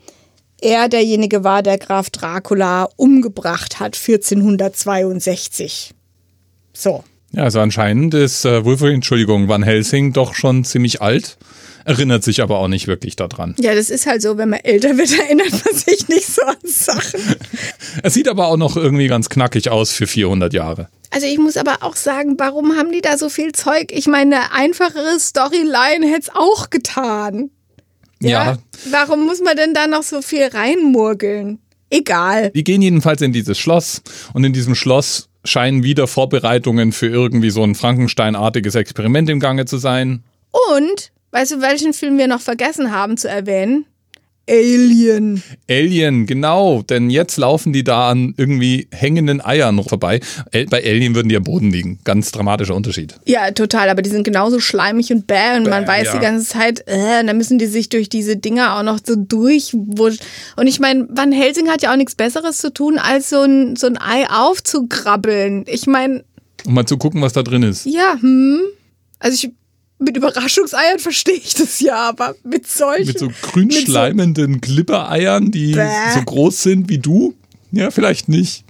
[0.61, 5.93] er derjenige war, der Graf Dracula umgebracht hat 1462.
[6.73, 7.03] So.
[7.31, 11.37] Ja, also anscheinend ist äh, Wolverine, Entschuldigung, Van Helsing doch schon ziemlich alt,
[11.85, 13.53] erinnert sich aber auch nicht wirklich daran.
[13.59, 16.55] Ja, das ist halt so, wenn man älter wird, erinnert man sich nicht so an
[16.63, 17.19] Sachen.
[18.03, 20.89] Er sieht aber auch noch irgendwie ganz knackig aus für 400 Jahre.
[21.09, 23.91] Also ich muss aber auch sagen, warum haben die da so viel Zeug?
[23.91, 27.49] Ich meine, eine einfachere Storyline hätte es auch getan.
[28.19, 28.57] Ja.
[28.91, 31.59] Warum muss man denn da noch so viel reinmurgeln?
[31.89, 32.51] Egal.
[32.51, 34.01] Die gehen jedenfalls in dieses Schloss
[34.33, 39.65] und in diesem Schloss scheinen wieder Vorbereitungen für irgendwie so ein Frankenstein-artiges Experiment im Gange
[39.65, 40.23] zu sein.
[40.51, 43.85] Und, weißt du, welchen Film wir noch vergessen haben zu erwähnen?
[44.49, 45.43] Alien.
[45.69, 50.19] Alien, genau, denn jetzt laufen die da an irgendwie hängenden Eiern vorbei.
[50.69, 51.99] Bei Alien würden die am Boden liegen.
[52.03, 53.15] Ganz dramatischer Unterschied.
[53.25, 56.13] Ja, total, aber die sind genauso schleimig und bäh und man Bäh, weiß ja.
[56.13, 59.15] die ganze Zeit, äh, und dann müssen die sich durch diese Dinger auch noch so
[59.15, 60.19] durchwurschen.
[60.55, 63.75] Und ich meine, Van Helsing hat ja auch nichts Besseres zu tun, als so ein,
[63.75, 65.65] so ein Ei aufzugrabbeln.
[65.67, 66.23] Ich meine,
[66.65, 67.85] Um mal zu gucken, was da drin ist.
[67.85, 68.61] ja, hm.
[69.19, 69.51] Also ich,
[69.99, 73.07] mit Überraschungseiern verstehe ich das ja, aber mit solchen.
[73.07, 75.87] Mit so grün mit so- schleimenden Glibbereiern, die Bäh.
[76.13, 77.33] so groß sind wie du.
[77.71, 78.63] Ja, vielleicht nicht.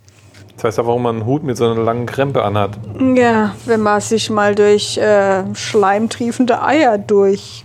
[0.56, 2.80] Das heißt ja, warum man einen Hut mit so einer langen Krempe anhat.
[3.16, 7.64] Ja, wenn man sich mal durch äh, schleimtriefende Eier durch.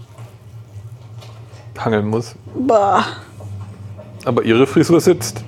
[1.79, 2.35] Hangeln muss.
[2.55, 3.05] Bah.
[4.25, 5.43] Aber ihre Frisur sitzt.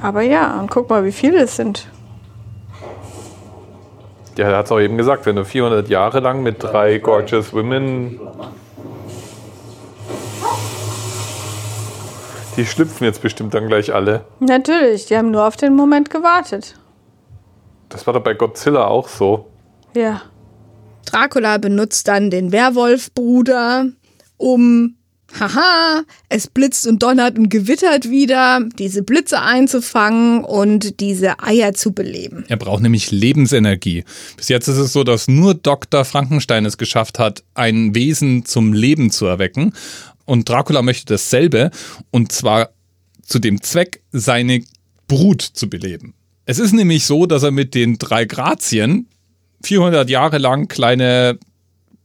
[0.00, 1.86] Aber ja, und guck mal, wie viele es sind.
[4.36, 7.52] Ja, er hat es auch eben gesagt, wenn du 400 Jahre lang mit drei gorgeous
[7.52, 8.18] women.
[12.56, 14.24] Die schlüpfen jetzt bestimmt dann gleich alle.
[14.40, 16.76] Natürlich, die haben nur auf den Moment gewartet.
[17.88, 19.50] Das war doch bei Godzilla auch so.
[19.94, 20.22] Ja.
[21.04, 23.86] Dracula benutzt dann den Werwolfbruder,
[24.38, 24.96] um,
[25.38, 31.92] haha, es blitzt und donnert und gewittert wieder, diese Blitze einzufangen und diese Eier zu
[31.92, 32.44] beleben.
[32.48, 34.04] Er braucht nämlich Lebensenergie.
[34.36, 36.04] Bis jetzt ist es so, dass nur Dr.
[36.04, 39.72] Frankenstein es geschafft hat, ein Wesen zum Leben zu erwecken.
[40.24, 41.70] Und Dracula möchte dasselbe.
[42.10, 42.70] Und zwar
[43.22, 44.62] zu dem Zweck, seine
[45.08, 46.14] Brut zu beleben.
[46.44, 49.06] Es ist nämlich so, dass er mit den drei Grazien
[49.62, 51.38] 400 Jahre lang kleine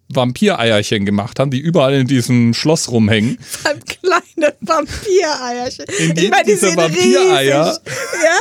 [0.10, 3.38] Vampireierchen gemacht haben, die überall in diesem Schloss rumhängen.
[3.65, 5.86] Ein kleine Vampireierchen.
[6.00, 7.82] In Ich jedem meine, die dieser Vampireier- riesig.
[8.24, 8.38] Ja?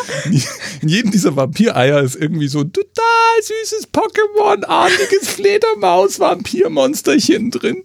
[0.83, 7.83] In jedem dieser Vampireier ist irgendwie so ein total süßes Pokémon-artiges Fledermaus-Vampirmonsterchen drin.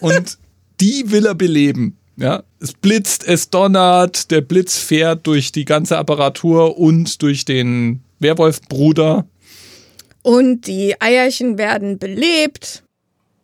[0.00, 0.38] Und
[0.80, 1.98] die will er beleben.
[2.16, 8.02] Ja, es blitzt, es donnert, der Blitz fährt durch die ganze Apparatur und durch den
[8.18, 9.26] Werwolfbruder.
[10.22, 12.82] Und die Eierchen werden belebt.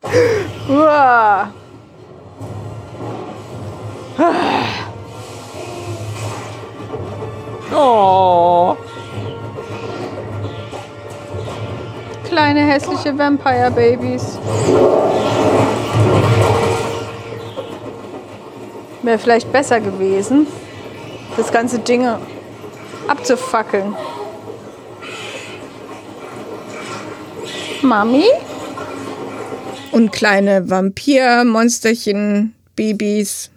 [0.03, 1.53] Uah.
[7.75, 8.77] Oh.
[12.29, 14.39] Kleine hässliche Vampire Babys.
[19.03, 20.47] Wäre vielleicht besser gewesen,
[21.37, 22.07] das ganze Ding
[23.07, 23.97] abzufackeln.
[27.83, 28.25] Mami?
[29.91, 33.51] Und kleine Vampirmonsterchen, Babys.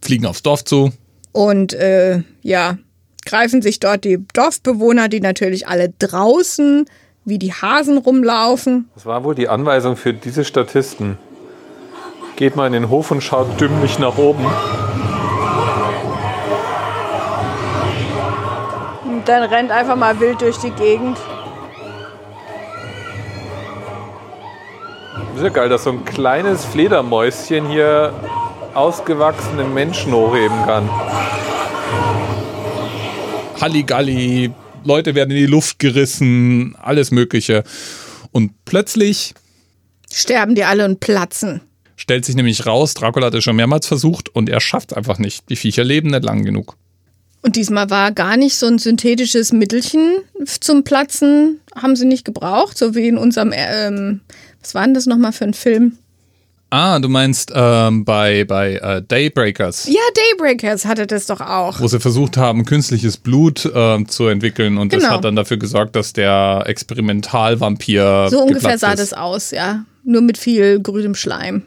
[0.00, 0.92] Fliegen aufs Dorf zu.
[1.32, 2.78] Und äh, ja,
[3.24, 6.86] greifen sich dort die Dorfbewohner, die natürlich alle draußen
[7.24, 8.88] wie die Hasen rumlaufen.
[8.94, 11.18] Das war wohl die Anweisung für diese Statisten.
[12.36, 14.44] Geht mal in den Hof und schaut dümmlich nach oben.
[19.04, 21.16] Und dann rennt einfach mal wild durch die Gegend.
[25.42, 28.12] Ja geil, dass so ein kleines Fledermäuschen hier
[28.74, 30.88] ausgewachsene Menschen hochheben kann.
[33.60, 34.52] Halligalli,
[34.84, 37.64] Leute werden in die Luft gerissen, alles Mögliche.
[38.32, 39.34] Und plötzlich
[40.12, 41.60] Sterben die alle und platzen.
[41.96, 45.18] stellt sich nämlich raus, Dracula hat es schon mehrmals versucht und er schafft es einfach
[45.18, 45.48] nicht.
[45.50, 46.76] Die Viecher leben nicht lang genug.
[47.42, 50.18] Und diesmal war gar nicht so ein synthetisches Mittelchen
[50.60, 54.20] zum Platzen, haben sie nicht gebraucht, so wie in unserem, ähm,
[54.64, 55.98] was war denn das nochmal für ein Film?
[56.70, 60.00] Ah, du meinst ähm, bei, bei äh, Daybreakers, Ja,
[60.32, 61.78] Daybreakers hatte das doch auch.
[61.80, 65.14] wo sie versucht haben, künstliches Blut ähm, zu entwickeln und das Genau.
[65.14, 69.00] hat dann dafür gesorgt, dass der Experimentalvampir So ungefähr sah ist.
[69.00, 69.84] das aus, ja.
[70.02, 71.62] Nur mit viel grünem Schleim.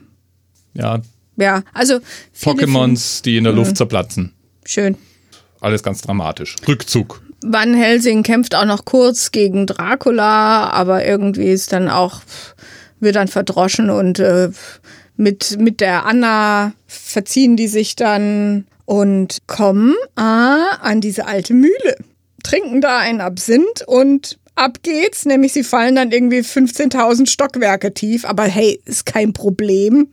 [0.73, 0.99] Ja,
[1.37, 1.99] Ja, also
[2.41, 4.33] Pokémons, die in der Luft zerplatzen.
[4.65, 4.97] Schön.
[5.61, 6.55] Alles ganz dramatisch.
[6.67, 7.21] Rückzug.
[7.43, 12.21] Van Helsing kämpft auch noch kurz gegen Dracula, aber irgendwie ist dann auch,
[12.99, 14.49] wird dann verdroschen und äh,
[15.15, 21.97] mit, mit der Anna verziehen die sich dann und kommen ah, an diese alte Mühle,
[22.43, 25.25] trinken da einen Absinth und ab geht's.
[25.25, 28.25] Nämlich sie fallen dann irgendwie 15.000 Stockwerke tief.
[28.25, 30.07] Aber hey, ist kein Problem.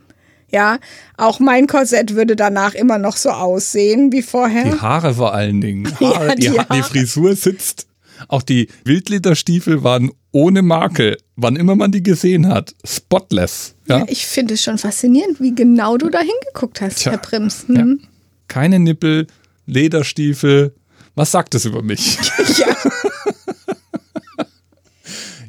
[0.50, 0.78] Ja,
[1.16, 4.64] auch mein Korsett würde danach immer noch so aussehen wie vorher.
[4.64, 5.92] Die Haare vor allen Dingen.
[6.00, 6.82] Ja, Haare, die die, die Haare.
[6.82, 7.86] Frisur sitzt.
[8.28, 12.74] Auch die Wildlederstiefel waren ohne Makel, wann immer man die gesehen hat.
[12.84, 13.74] Spotless.
[13.88, 13.98] Ja?
[13.98, 17.12] Ja, ich finde es schon faszinierend, wie genau du da hingeguckt hast, Tja.
[17.12, 17.66] Herr Prims.
[17.68, 17.80] Ja.
[17.80, 18.00] Hm.
[18.48, 19.26] Keine Nippel,
[19.66, 20.74] Lederstiefel.
[21.14, 22.18] Was sagt das über mich?
[22.58, 22.76] Ja.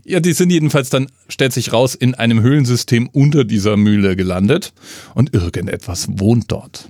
[0.07, 4.71] Ja, die sind jedenfalls dann, stellt sich raus, in einem Höhlensystem unter dieser Mühle gelandet
[5.15, 6.89] und irgendetwas wohnt dort.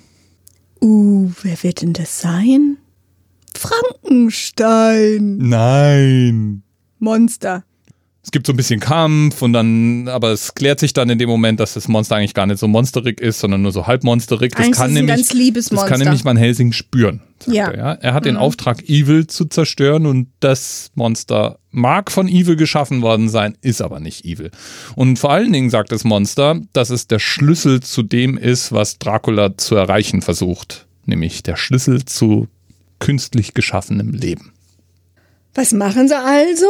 [0.81, 2.77] Uh, wer wird denn das sein?
[3.57, 5.37] Frankenstein.
[5.37, 6.63] Nein.
[6.99, 7.63] Monster.
[8.25, 11.29] Es gibt so ein bisschen Kampf und dann, aber es klärt sich dann in dem
[11.29, 14.53] Moment, dass das Monster eigentlich gar nicht so monsterig ist, sondern nur so halbmonsterig.
[14.53, 16.05] Das Eigentlich kann ist es ein nämlich, ganz liebes das kann Monster.
[16.05, 17.21] nämlich Van Helsing spüren.
[17.45, 17.67] Ja.
[17.67, 17.93] Er, ja.
[17.93, 23.29] er hat den Auftrag, Evil zu zerstören und das Monster mag von Evil geschaffen worden
[23.29, 24.49] sein, ist aber nicht Evil.
[24.95, 28.97] Und vor allen Dingen sagt das Monster, dass es der Schlüssel zu dem ist, was
[28.97, 30.87] Dracula zu erreichen versucht.
[31.05, 32.47] Nämlich der Schlüssel zu
[32.99, 34.51] künstlich geschaffenem Leben.
[35.57, 36.67] Was machen sie also?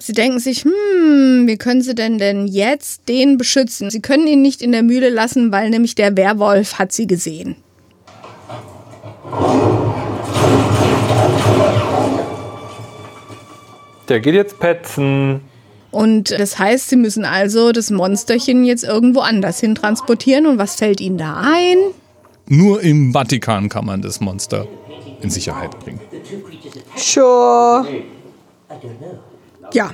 [0.00, 3.88] Sie denken sich, hm, wie können sie denn denn jetzt den beschützen?
[3.88, 7.56] Sie können ihn nicht in der Mühle lassen, weil nämlich der Werwolf hat sie gesehen.
[14.08, 15.40] Der geht jetzt petzen.
[15.90, 20.46] Und das heißt, sie müssen also das Monsterchen jetzt irgendwo anders hin transportieren.
[20.46, 21.78] Und was fällt ihnen da ein?
[22.46, 24.66] Nur im Vatikan kann man das Monster
[25.20, 26.00] in Sicherheit bringen.
[26.96, 27.86] Sure.
[29.72, 29.92] Ja,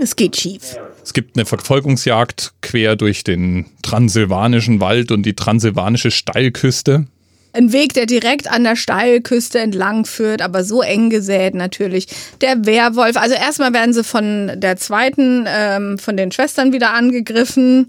[0.00, 0.76] es geht schief.
[1.02, 7.06] Es gibt eine Verfolgungsjagd quer durch den transsilvanischen Wald und die transsilvanische Steilküste.
[7.52, 12.08] Ein Weg, der direkt an der Steilküste entlang führt, aber so eng gesät natürlich.
[12.40, 17.86] Der Werwolf, also erstmal werden sie von der zweiten, ähm, von den Schwestern wieder angegriffen,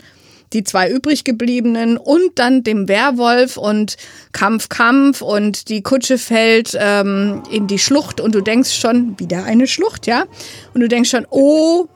[0.54, 3.98] die zwei übrig gebliebenen und dann dem Werwolf und
[4.32, 9.44] Kampf, Kampf und die Kutsche fällt ähm, in die Schlucht und du denkst schon, wieder
[9.44, 10.26] eine Schlucht, ja?
[10.74, 11.88] Und du denkst schon, oh,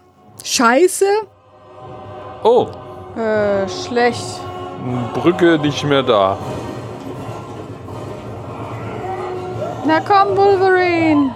[0.43, 1.05] scheiße.
[2.43, 2.67] Oh,
[3.17, 4.23] Äh, schlecht.
[5.13, 6.37] Brücke nicht mehr da.
[9.85, 11.35] Na komm, Wolverine.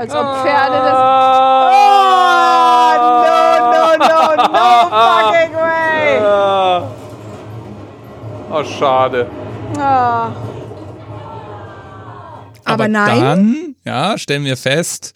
[0.00, 0.96] Als ob Pferde das.
[1.60, 3.36] Oh, no,
[3.70, 6.24] no, no, no fucking way.
[8.50, 9.26] Oh, schade.
[9.78, 10.32] Ah.
[12.64, 13.20] Aber, nein.
[13.20, 15.12] Dann, ja, stellen wir fest,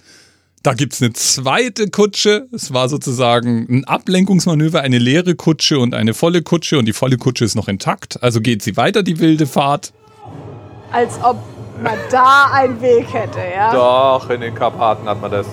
[0.63, 2.47] da gibt's eine zweite Kutsche.
[2.53, 7.17] Es war sozusagen ein Ablenkungsmanöver, eine leere Kutsche und eine volle Kutsche und die volle
[7.17, 8.23] Kutsche ist noch intakt.
[8.23, 9.95] Also geht sie weiter, die wilde Fahrt.
[10.93, 11.39] Als ob
[11.83, 13.73] man da einen Weg hätte, ja?
[13.73, 15.47] Doch, in den Karpaten hat man das.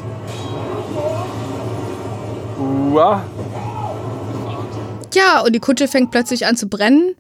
[2.60, 3.24] Uah.
[5.14, 7.16] Ja, und die Kutsche fängt plötzlich an zu brennen.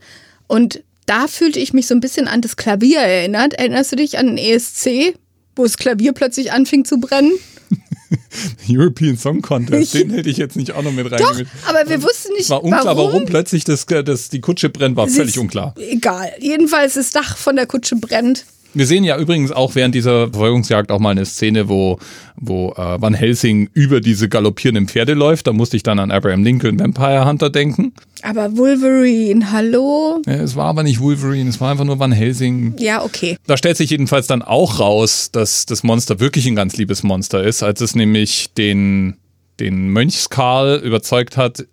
[0.48, 3.54] Und da fühlte ich mich so ein bisschen an das Klavier erinnert.
[3.54, 5.16] Erinnerst du dich an den ESC,
[5.56, 7.34] wo das Klavier plötzlich anfing zu brennen?
[8.70, 11.52] European Song Contest, den hätte ich jetzt nicht auch noch mit Doch, reingemischt.
[11.66, 13.12] aber wir wussten nicht, Es war unklar, warum.
[13.14, 15.74] warum, plötzlich das, das, die Kutsche brennt, war Sie völlig unklar.
[15.78, 16.32] Egal.
[16.40, 18.46] Jedenfalls das Dach von der Kutsche brennt.
[18.74, 22.00] Wir sehen ja übrigens auch während dieser Verfolgungsjagd auch mal eine Szene, wo,
[22.38, 25.48] wo äh, Van Helsing über diese galoppierenden Pferde läuft.
[25.48, 27.94] Da musste ich dann an Abraham Lincoln Vampire Hunter denken.
[28.22, 30.22] Aber Wolverine, hallo?
[30.26, 32.76] Ja, es war aber nicht Wolverine, es war einfach nur Van Helsing.
[32.80, 33.38] Ja, okay.
[33.46, 37.44] Da stellt sich jedenfalls dann auch raus, dass das Monster wirklich ein ganz liebes Monster
[37.44, 39.18] ist, als es nämlich den,
[39.60, 41.66] den Mönchskarl überzeugt hat,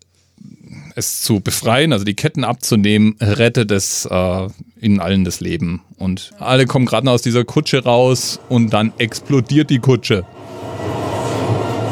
[0.99, 4.49] es zu befreien, also die Ketten abzunehmen, rettet es äh,
[4.81, 5.83] ihnen allen das Leben.
[5.97, 10.25] Und alle kommen gerade noch aus dieser Kutsche raus und dann explodiert die Kutsche.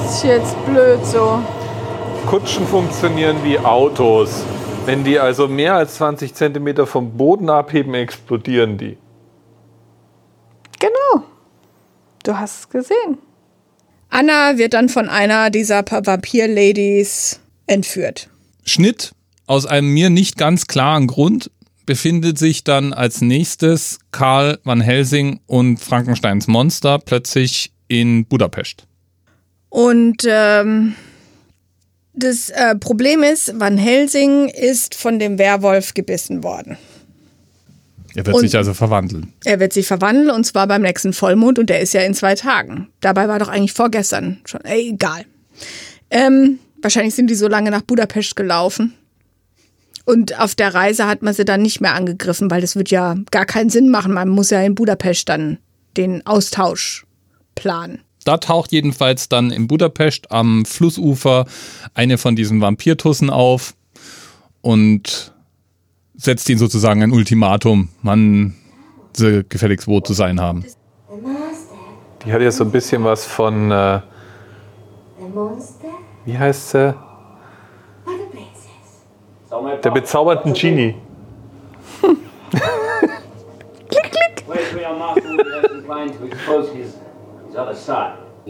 [0.04, 1.42] Ist jetzt blöd so.
[2.26, 4.44] Kutschen funktionieren wie Autos.
[4.84, 8.96] Wenn die also mehr als 20 Zentimeter vom Boden abheben, explodieren die.
[10.78, 11.24] Genau.
[12.24, 13.18] Du hast es gesehen.
[14.10, 18.28] Anna wird dann von einer dieser Vampir-Ladies entführt.
[18.66, 19.12] Schnitt
[19.46, 21.50] aus einem mir nicht ganz klaren Grund
[21.86, 28.86] befindet sich dann als nächstes Karl Van Helsing und Frankensteins Monster plötzlich in Budapest.
[29.68, 30.96] Und ähm,
[32.12, 36.76] das äh, Problem ist, Van Helsing ist von dem Werwolf gebissen worden.
[38.16, 39.32] Er wird Und- sich also verwandeln.
[39.44, 42.34] Er wird sich verwandeln und zwar beim nächsten Vollmond und der ist ja in zwei
[42.34, 42.88] Tagen.
[43.00, 44.64] Dabei war doch eigentlich vorgestern schon.
[44.64, 45.24] Ey, egal.
[46.10, 48.94] Ähm, wahrscheinlich sind die so lange nach Budapest gelaufen.
[50.04, 53.16] Und auf der Reise hat man sie dann nicht mehr angegriffen, weil das wird ja
[53.32, 54.14] gar keinen Sinn machen.
[54.14, 55.58] Man muss ja in Budapest dann
[55.96, 57.04] den Austausch
[57.56, 58.02] planen.
[58.24, 61.46] Da taucht jedenfalls dann in Budapest am Flussufer
[61.94, 63.74] eine von diesen Vampirtussen auf
[64.60, 65.32] und
[66.14, 68.54] setzt ihnen sozusagen ein Ultimatum, man
[69.12, 70.64] sie gefälligst wo zu sein haben.
[72.24, 74.00] Die hat ja so ein bisschen was von, äh,
[76.26, 76.94] wie heißt sie?
[79.82, 80.94] Der bezaubernden Genie.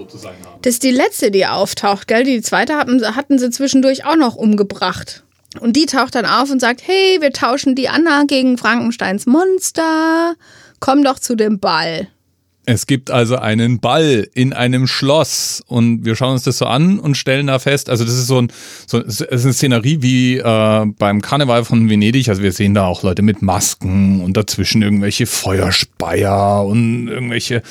[0.09, 0.61] Sein haben.
[0.63, 2.25] Das ist die letzte, die auftaucht, gell?
[2.25, 5.25] Die zweite hatten, hatten sie zwischendurch auch noch umgebracht.
[5.61, 10.35] Und die taucht dann auf und sagt, hey, wir tauschen die Anna gegen Frankensteins Monster.
[10.81, 12.09] Komm doch zu dem Ball.
[12.69, 16.99] Es gibt also einen Ball in einem Schloss und wir schauen uns das so an
[16.99, 18.53] und stellen da fest, also das ist so, ein,
[18.89, 22.87] so es ist eine Szenerie wie äh, beim Karneval von Venedig, also wir sehen da
[22.87, 27.63] auch Leute mit Masken und dazwischen irgendwelche Feuerspeier und irgendwelche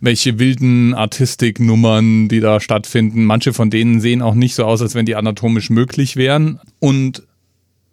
[0.00, 3.24] welche wilden Artistiknummern, die da stattfinden.
[3.24, 7.24] Manche von denen sehen auch nicht so aus, als wenn die anatomisch möglich wären und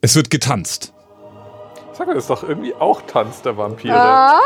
[0.02, 0.94] es wird getanzt.
[1.98, 3.96] Sag mal, das ist doch irgendwie auch Tanz der Vampire.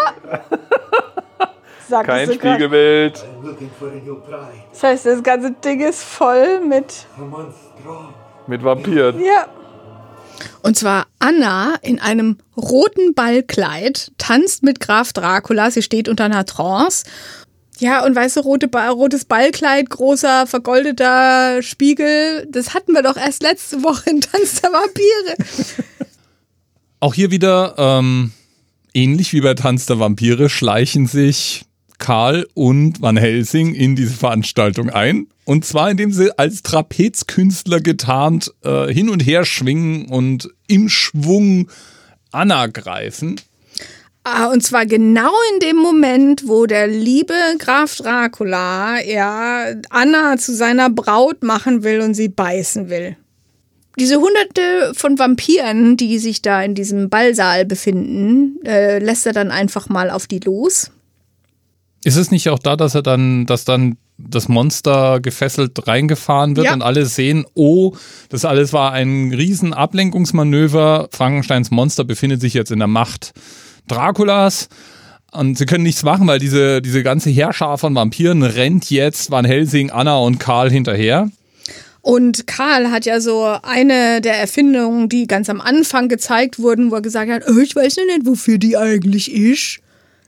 [1.87, 3.23] Sag Kein Spiegelbild.
[4.71, 7.05] Das heißt, das ganze Ding ist voll mit.
[8.47, 9.23] Mit Vampiren.
[9.23, 9.47] Ja.
[10.61, 15.71] Und zwar Anna in einem roten Ballkleid tanzt mit Graf Dracula.
[15.71, 17.05] Sie steht unter einer Trance.
[17.79, 23.17] Ja, und weißt du, rote ba rotes Ballkleid, großer vergoldeter Spiegel, das hatten wir doch
[23.17, 25.75] erst letzte Woche in Tanz der Vampire.
[27.01, 28.31] Auch hier wieder, ähm,
[28.93, 31.65] ähnlich wie bei Tanz der Vampire, schleichen sich
[31.97, 35.27] Karl und Van Helsing in diese Veranstaltung ein.
[35.45, 41.69] Und zwar, indem sie als Trapezkünstler getarnt äh, hin und her schwingen und im Schwung
[42.31, 43.39] Anna greifen.
[44.23, 50.55] Ah, und zwar genau in dem Moment, wo der liebe Graf Dracula ja Anna zu
[50.55, 53.17] seiner Braut machen will und sie beißen will.
[53.99, 59.51] Diese hunderte von Vampiren, die sich da in diesem Ballsaal befinden, äh, lässt er dann
[59.51, 60.91] einfach mal auf die los.
[62.05, 66.67] Ist es nicht auch da, dass er dann, dass dann das Monster gefesselt reingefahren wird
[66.67, 66.73] Ja.
[66.73, 67.93] und alle sehen, oh,
[68.29, 71.09] das alles war ein riesen Ablenkungsmanöver.
[71.11, 73.33] Frankensteins Monster befindet sich jetzt in der Macht
[73.87, 74.69] Draculas.
[75.31, 79.43] Und sie können nichts machen, weil diese, diese ganze Heerschar von Vampiren rennt jetzt Van
[79.43, 81.29] Helsing, Anna und Karl hinterher.
[82.01, 86.95] Und Karl hat ja so eine der Erfindungen, die ganz am Anfang gezeigt wurden, wo
[86.95, 89.79] er gesagt hat, oh, ich weiß nicht, wofür die eigentlich ist.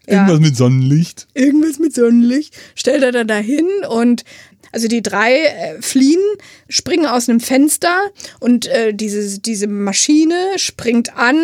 [0.07, 1.27] Irgendwas mit Sonnenlicht.
[1.33, 4.23] irgendwas mit Sonnenlicht, stellt er dann dahin und
[4.71, 6.21] also die drei äh, fliehen,
[6.69, 7.95] springen aus einem Fenster
[8.39, 11.37] und äh, diese, diese Maschine springt an,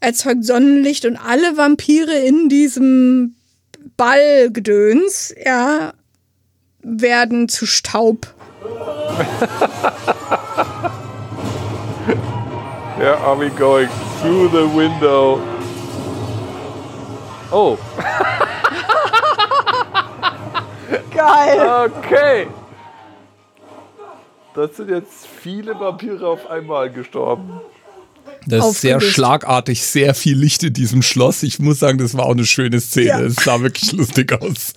[0.00, 3.36] erzeugt Sonnenlicht und alle Vampire in diesem
[3.96, 5.94] Ballgedöns, ja,
[6.82, 8.26] werden zu Staub.
[12.98, 13.88] Where are we going?
[14.20, 15.40] Through the window.
[17.50, 17.76] Oh,
[21.14, 21.88] Geil.
[21.88, 22.46] okay.
[24.54, 27.60] Das sind jetzt viele Vampire auf einmal gestorben.
[28.46, 31.42] Das ist sehr schlagartig, sehr viel Licht in diesem Schloss.
[31.42, 33.06] Ich muss sagen, das war auch eine schöne Szene.
[33.08, 33.20] Ja.
[33.20, 34.74] Es sah wirklich lustig aus.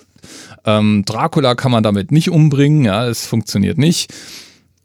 [0.65, 4.13] Ähm, Dracula kann man damit nicht umbringen, ja, es funktioniert nicht.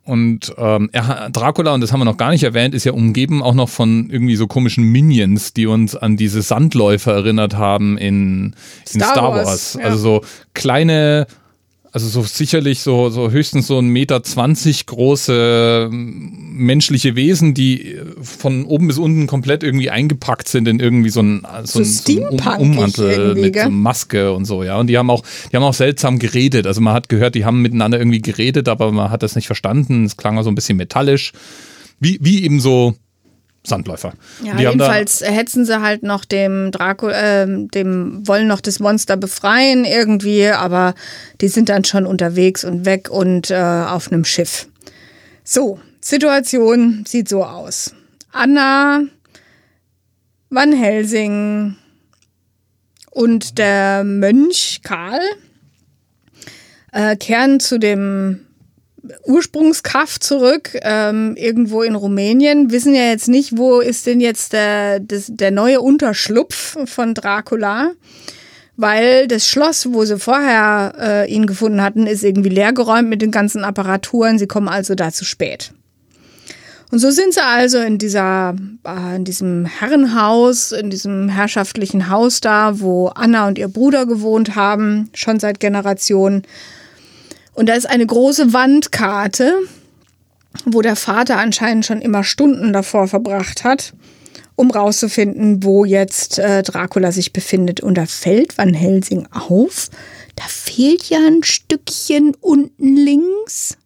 [0.08, 3.42] Und ähm, er, Dracula, und das haben wir noch gar nicht erwähnt, ist ja umgeben
[3.42, 8.54] auch noch von irgendwie so komischen Minions, die uns an diese Sandläufer erinnert haben in,
[8.94, 9.74] in Star Star Wars, Wars.
[9.74, 9.84] ja.
[9.84, 10.20] Also so
[10.54, 11.26] kleine,
[11.92, 17.94] also so sicherlich so, so höchstens so ein Meter zwanzig große ähm, menschliche Wesen, die
[17.94, 21.66] äh, von oben bis unten komplett irgendwie eingepackt sind in irgendwie so ein, so, ein,
[21.66, 24.78] so ein Um- steampunkig Ummantel mit so Maske und so, ja.
[24.78, 26.66] Und die haben auch, die haben auch seltsam geredet.
[26.66, 30.04] Also man hat gehört, die haben miteinander irgendwie geredet, aber man hat das nicht verstanden.
[30.04, 31.32] Es klang auch so ein bisschen metallisch.
[32.00, 32.94] Wie, wie eben so
[33.68, 34.14] Sandläufer.
[34.42, 39.16] Ja, die jedenfalls hetzen sie halt noch dem Dracula, ähm, dem wollen noch das Monster
[39.16, 40.94] befreien irgendwie, aber
[41.40, 44.68] die sind dann schon unterwegs und weg und äh, auf einem Schiff.
[45.44, 47.94] So, Situation sieht so aus.
[48.32, 49.02] Anna,
[50.50, 51.76] Van Helsing
[53.10, 55.20] und der Mönch Karl
[56.92, 58.47] äh, kehren zu dem
[59.24, 65.00] Ursprungskaff zurück, ähm, irgendwo in Rumänien, wissen ja jetzt nicht, wo ist denn jetzt der,
[65.00, 67.92] das, der neue Unterschlupf von Dracula,
[68.76, 73.30] weil das Schloss, wo sie vorher äh, ihn gefunden hatten, ist irgendwie leergeräumt mit den
[73.30, 74.38] ganzen Apparaturen.
[74.38, 75.72] Sie kommen also da zu spät.
[76.90, 78.54] Und so sind sie also in dieser,
[78.86, 84.54] äh, in diesem Herrenhaus, in diesem herrschaftlichen Haus da, wo Anna und ihr Bruder gewohnt
[84.54, 86.44] haben, schon seit Generationen.
[87.58, 89.52] Und da ist eine große Wandkarte,
[90.64, 93.94] wo der Vater anscheinend schon immer Stunden davor verbracht hat,
[94.54, 97.80] um rauszufinden, wo jetzt äh, Dracula sich befindet.
[97.80, 99.90] Und da fällt Van Helsing auf,
[100.36, 103.76] da fehlt ja ein Stückchen unten links.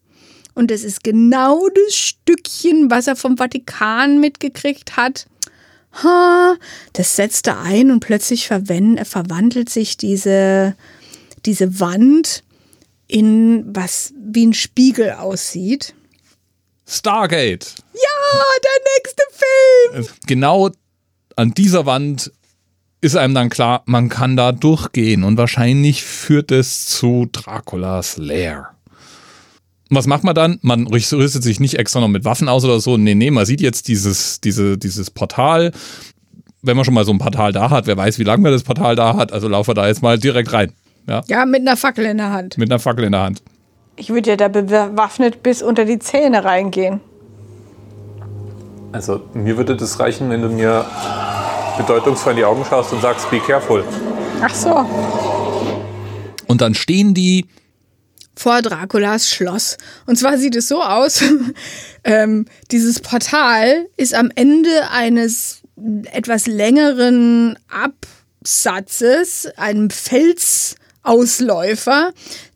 [0.53, 5.29] Und es ist genau das Stückchen, was er vom Vatikan mitgekriegt hat.
[6.03, 6.57] Ha,
[6.93, 10.75] das setzt er ein und plötzlich verwandelt sich diese,
[11.47, 12.45] diese Wand
[13.13, 15.95] in was wie ein Spiegel aussieht.
[16.87, 17.75] Stargate.
[17.93, 20.19] Ja, der nächste Film!
[20.27, 20.71] Genau
[21.37, 22.33] an dieser Wand
[23.01, 28.69] ist einem dann klar, man kann da durchgehen und wahrscheinlich führt es zu Draculas Lair.
[29.91, 30.59] Was macht man dann?
[30.63, 32.97] Man rüstet sich nicht extra noch mit Waffen aus oder so.
[32.97, 35.73] Nee, nee, man sieht jetzt dieses, diese, dieses Portal.
[36.63, 38.63] Wenn man schon mal so ein Portal da hat, wer weiß, wie lange man das
[38.63, 40.73] Portal da hat, also laufen wir da jetzt mal direkt rein.
[41.09, 42.59] Ja, Ja, mit einer Fackel in der Hand.
[42.59, 43.43] mit einer Fackel in der Hand.
[43.97, 47.01] Ich würde ja da bewaffnet bis unter die Zähne reingehen.
[48.93, 50.85] Also mir würde das reichen, wenn du mir
[51.79, 53.85] bedeutungsvoll in die Augen schaust und sagst, be careful.
[54.43, 54.87] Ach so.
[56.47, 57.47] Und dann stehen die
[58.37, 59.79] vor Draculas Schloss.
[60.07, 61.23] Und zwar sieht es so aus,
[62.05, 65.63] ähm, dieses Portal ist am Ende eines
[66.13, 69.91] etwas längeren Absatzes, einem
[71.05, 72.13] Felsausläufer,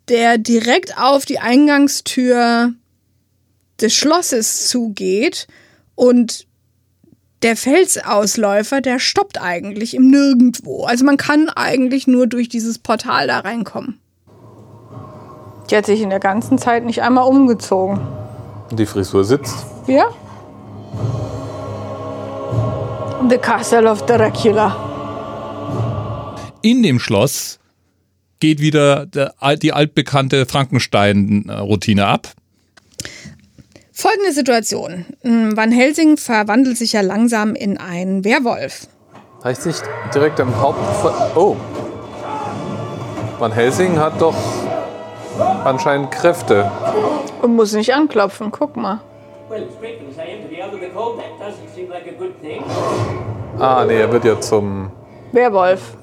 [0.08, 2.72] der direkt auf die Eingangstür
[3.80, 5.46] des Schlosses zugeht
[5.94, 6.46] und
[7.42, 10.84] der Felsausläufer, der stoppt eigentlich im Nirgendwo.
[10.84, 14.00] Also man kann eigentlich nur durch dieses Portal da reinkommen.
[15.70, 18.00] Die hat sich in der ganzen Zeit nicht einmal umgezogen.
[18.70, 19.66] Die Frisur sitzt.
[19.86, 20.06] Ja?
[23.28, 24.76] The Castle of Dracula.
[26.62, 27.58] in dem Schloss
[28.40, 32.28] geht wieder der, die altbekannte Frankenstein-Routine ab.
[33.92, 35.06] Folgende Situation.
[35.22, 38.88] Mm, Van Helsing verwandelt sich ja langsam in einen Werwolf.
[39.42, 39.82] Heißt nicht
[40.14, 40.78] direkt am Haupt...
[41.34, 41.56] Oh.
[43.38, 44.36] Van Helsing hat doch
[45.64, 46.70] anscheinend Kräfte.
[47.42, 49.00] Und muss nicht anklopfen, guck mal.
[53.58, 54.90] Ah, nee, er wird ja zum,
[55.32, 55.96] Werwolf.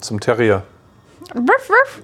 [0.00, 0.62] zum Terrier.
[1.34, 2.02] Ruff, ruff.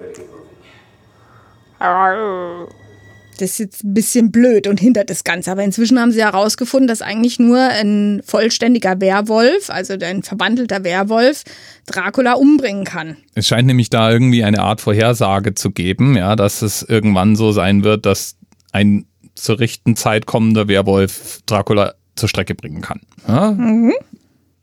[3.39, 5.51] Das ist jetzt ein bisschen blöd und hindert das Ganze.
[5.51, 11.43] Aber inzwischen haben sie herausgefunden, dass eigentlich nur ein vollständiger Werwolf, also ein verwandelter Werwolf,
[11.87, 13.17] Dracula umbringen kann.
[13.35, 17.53] Es scheint nämlich da irgendwie eine Art Vorhersage zu geben, ja, dass es irgendwann so
[17.53, 18.37] sein wird, dass
[18.71, 23.01] ein zur rechten Zeit kommender Werwolf Dracula zur Strecke bringen kann.
[23.27, 23.57] Ja?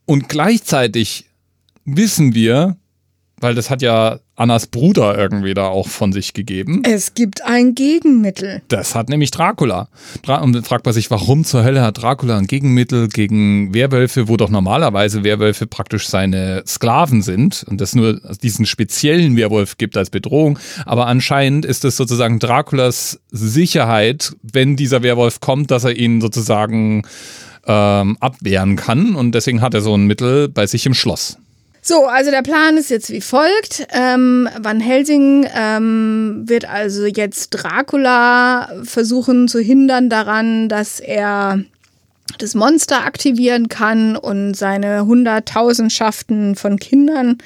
[0.06, 1.26] Und gleichzeitig
[1.86, 2.78] wissen wir,
[3.40, 6.82] weil das hat ja Annas Bruder irgendwie da auch von sich gegeben.
[6.86, 8.62] Es gibt ein Gegenmittel.
[8.70, 9.90] Das hat nämlich Dracula.
[10.22, 14.30] Dra und dann fragt man sich, warum zur Hölle hat Dracula ein Gegenmittel gegen Werwölfe,
[14.30, 19.98] wo doch normalerweise Werwölfe praktisch seine Sklaven sind und es nur diesen speziellen Werwolf gibt
[19.98, 20.58] als Bedrohung.
[20.86, 27.04] Aber anscheinend ist es sozusagen Draculas Sicherheit, wenn dieser Werwolf kommt, dass er ihn sozusagen
[27.68, 29.16] ähm, abwehren kann.
[29.16, 31.38] Und deswegen hat er so ein Mittel bei sich im Schloss.
[31.82, 33.88] So, also der Plan ist jetzt wie folgt.
[33.92, 41.64] Ähm, Van Helsing ähm, wird also jetzt Dracula versuchen zu hindern daran, dass er
[42.38, 47.38] das Monster aktivieren kann und seine Hunderttausendschaften von Kindern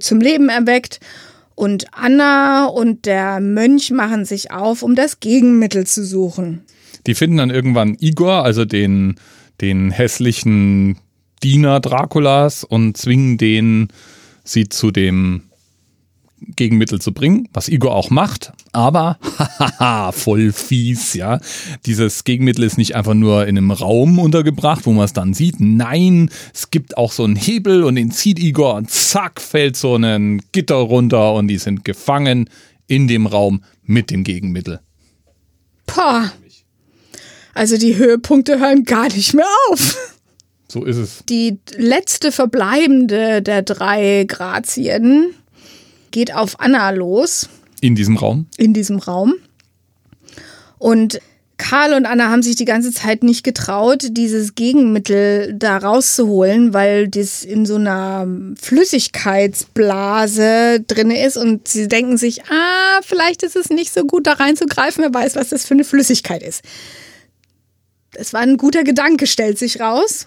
[0.00, 1.00] zum Leben erweckt.
[1.54, 6.62] Und Anna und der Mönch machen sich auf, um das Gegenmittel zu suchen.
[7.06, 9.14] Die finden dann irgendwann Igor, also den,
[9.60, 10.98] den hässlichen
[11.46, 13.86] Diener Draculas und zwingen den,
[14.42, 15.42] sie zu dem
[16.40, 21.38] Gegenmittel zu bringen, was Igor auch macht, aber hahaha, voll fies, ja.
[21.86, 25.60] Dieses Gegenmittel ist nicht einfach nur in einem Raum untergebracht, wo man es dann sieht.
[25.60, 29.94] Nein, es gibt auch so einen Hebel und den zieht Igor und zack, fällt so
[29.94, 32.50] ein Gitter runter und die sind gefangen
[32.88, 34.80] in dem Raum mit dem Gegenmittel.
[35.86, 36.32] Pah.
[37.54, 40.15] Also die Höhepunkte hören gar nicht mehr auf.
[40.68, 41.22] So ist es.
[41.28, 45.32] Die letzte verbleibende der drei Grazien
[46.10, 47.48] geht auf Anna los
[47.80, 48.46] In diesem Raum.
[48.56, 49.34] in diesem Raum.
[50.78, 51.20] Und
[51.58, 57.08] Karl und Anna haben sich die ganze Zeit nicht getraut, dieses Gegenmittel da rauszuholen, weil
[57.08, 58.26] das in so einer
[58.60, 64.34] Flüssigkeitsblase drin ist und sie denken sich, ah, vielleicht ist es nicht so gut da
[64.34, 66.62] reinzugreifen, wer weiß, was das für eine Flüssigkeit ist.
[68.14, 70.26] Es war ein guter Gedanke, stellt sich raus.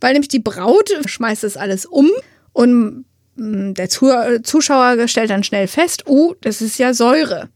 [0.00, 2.10] Weil nämlich die Braut schmeißt das alles um
[2.52, 3.04] und
[3.36, 4.10] mm, der Zu
[4.42, 7.48] Zuschauer stellt dann schnell fest, oh, das ist ja Säure.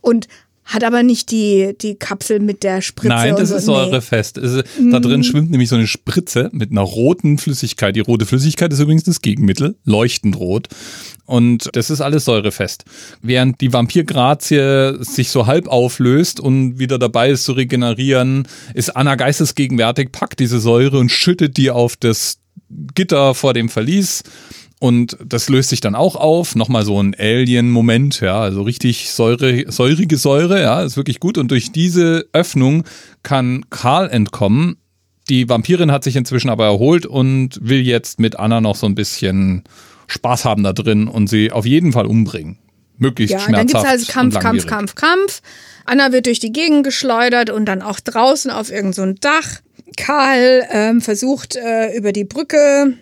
[0.00, 0.28] Und
[0.66, 3.08] hat aber nicht die, die Kapsel mit der Spritze.
[3.14, 3.56] Nein, das so.
[3.56, 3.74] ist Nee.
[3.74, 4.36] säurefest.
[4.38, 7.94] Es ist- Da drin schwimmt nämlich so eine Spritze mit einer roten Flüssigkeit.
[7.96, 10.68] Die rote Flüssigkeit ist übrigens das Gegenmittel, leuchtend rot.
[11.24, 12.84] Und das ist alles säurefest.
[13.22, 19.14] Während die Vampirgrazie sich so halb auflöst und wieder dabei ist zu regenerieren, ist Anna
[19.14, 22.38] geistesgegenwärtig, packt diese Säure und schüttet die auf das
[22.94, 24.22] Gitter vor dem Verlies.
[24.78, 26.54] Und das löst sich dann auch auf.
[26.54, 31.38] Nochmal so ein Alien-Moment, ja, also richtig Säure, säurige Säure, ja, ist wirklich gut.
[31.38, 32.84] Und durch diese Öffnung
[33.22, 34.76] kann Karl entkommen.
[35.28, 38.94] Die Vampirin hat sich inzwischen aber erholt und will jetzt mit Anna noch so ein
[38.94, 39.64] bisschen
[40.08, 42.58] Spaß haben da drin und sie auf jeden Fall umbringen.
[42.98, 43.84] Möglichst Ja, dann schmerzhaft.
[43.84, 44.66] gibt's also Kampf, Kampf.
[44.66, 45.42] Kampf, Kampf.
[45.84, 49.60] Anna wird durch die Gegend geschleudert und dann auch draußen auf irgendein so Dach.
[49.96, 52.94] Karl ähm, versucht äh, über die Brücke,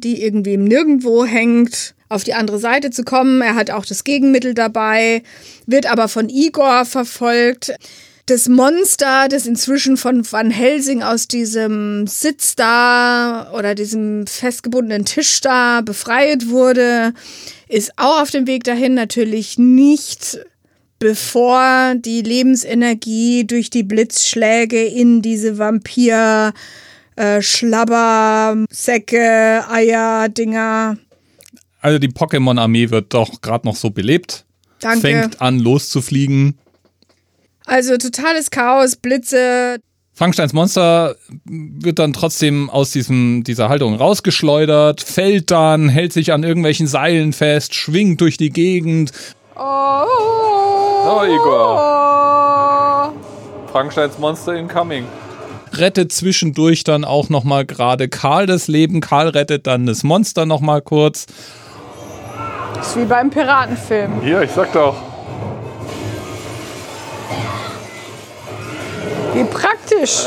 [0.00, 3.40] die irgendwie im Nirgendwo hängt, auf die andere Seite zu kommen.
[3.40, 5.22] Er hat auch das Gegenmittel dabei,
[5.66, 7.72] wird aber von Igor verfolgt.
[8.26, 15.40] Das Monster, das inzwischen von Van Helsing aus diesem Sitz da oder diesem festgebundenen Tisch
[15.40, 17.14] da befreit wurde,
[17.68, 20.38] ist auch auf dem Weg dahin natürlich nicht
[21.02, 26.52] bevor die Lebensenergie durch die Blitzschläge in diese Vampir
[27.22, 30.96] äh, Schlabber, Säcke, Eier, Dinger.
[31.80, 34.44] Also die Pokémon-Armee wird doch gerade noch so belebt.
[34.80, 35.00] Danke.
[35.00, 36.58] Fängt an loszufliegen.
[37.64, 39.78] Also totales Chaos, Blitze.
[40.14, 46.42] Frankensteins Monster wird dann trotzdem aus diesem, dieser Haltung rausgeschleudert, fällt dann, hält sich an
[46.42, 49.12] irgendwelchen Seilen fest, schwingt durch die Gegend.
[49.56, 50.04] Oh,
[51.04, 53.14] So, Igor.
[53.70, 55.04] Frankensteins Monster incoming.
[55.78, 59.00] Rettet zwischendurch dann auch nochmal gerade Karl das Leben.
[59.00, 61.26] Karl rettet dann das Monster nochmal kurz.
[62.80, 64.20] ist wie beim Piratenfilm.
[64.22, 64.96] Hier, ich sag doch.
[69.34, 70.26] Wie praktisch.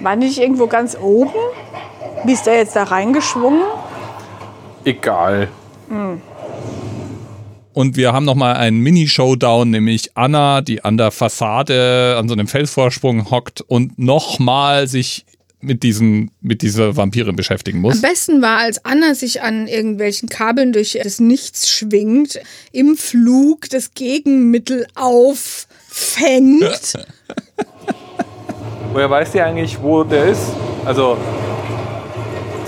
[0.00, 1.32] War nicht irgendwo ganz oben?
[2.24, 3.62] Wie ist der jetzt da reingeschwungen?
[4.84, 5.48] Egal.
[7.74, 12.46] Und wir haben nochmal einen Mini-Showdown, nämlich Anna, die an der Fassade an so einem
[12.46, 15.26] Felsvorsprung hockt und nochmal sich
[15.60, 17.96] mit, diesen, mit dieser Vampirin beschäftigen muss.
[17.96, 23.68] Am besten war, als Anna sich an irgendwelchen Kabeln durch das Nichts schwingt, im Flug
[23.70, 26.92] das Gegenmittel auffängt.
[28.92, 30.52] Woher weiß die eigentlich, wo der ist?
[30.84, 31.16] Also,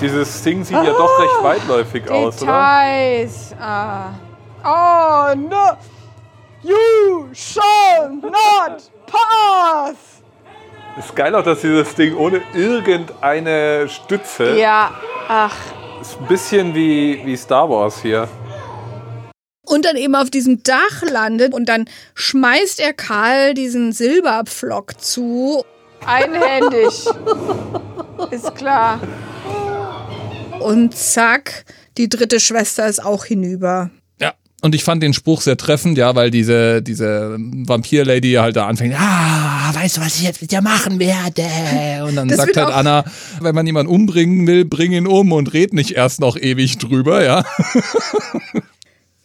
[0.00, 2.50] dieses Ding sieht ja doch recht weitläufig aus, oder?
[2.50, 3.54] Details.
[3.60, 4.14] Ah.
[4.68, 5.76] Oh no!
[6.64, 9.94] You shall not pass!
[10.98, 14.58] Ist geil auch, dass dieses Ding ohne irgendeine Stütze.
[14.58, 14.92] Ja,
[15.28, 15.54] ach.
[16.00, 18.26] Ist ein bisschen wie, wie Star Wars hier.
[19.64, 25.64] Und dann eben auf diesem Dach landet und dann schmeißt er Karl diesen Silberpflock zu.
[26.04, 27.06] Einhändig.
[28.32, 28.98] Ist klar.
[30.58, 31.66] Und zack,
[31.98, 33.90] die dritte Schwester ist auch hinüber.
[34.62, 38.94] Und ich fand den Spruch sehr treffend, ja, weil diese, diese Vampir-Lady halt da anfängt,
[38.98, 42.04] ah, weißt du, was ich jetzt mit dir machen werde?
[42.04, 43.04] Und dann Das sagt halt Anna,
[43.40, 47.22] wenn man jemanden umbringen will, bring ihn um und red nicht erst noch ewig drüber,
[47.22, 47.44] ja.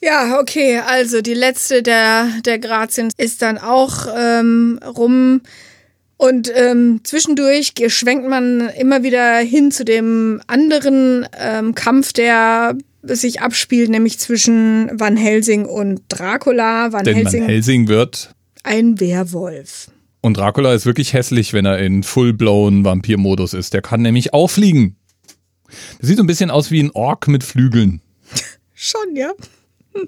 [0.03, 5.41] Ja, okay, also die letzte der, der Grazien ist dann auch ähm, rum.
[6.17, 13.41] Und ähm, zwischendurch schwenkt man immer wieder hin zu dem anderen ähm, Kampf, der sich
[13.41, 16.91] abspielt, nämlich zwischen Van Helsing und Dracula.
[16.91, 19.89] Van Denn Helsing, Van Helsing wird ein Werwolf.
[20.21, 23.73] Und Dracula ist wirklich hässlich, wenn er in full-blown Vampir-Modus ist.
[23.73, 24.95] Der kann nämlich auch fliegen.
[25.99, 28.01] Der sieht so ein bisschen aus wie ein Ork mit Flügeln.
[28.75, 29.31] Schon, ja.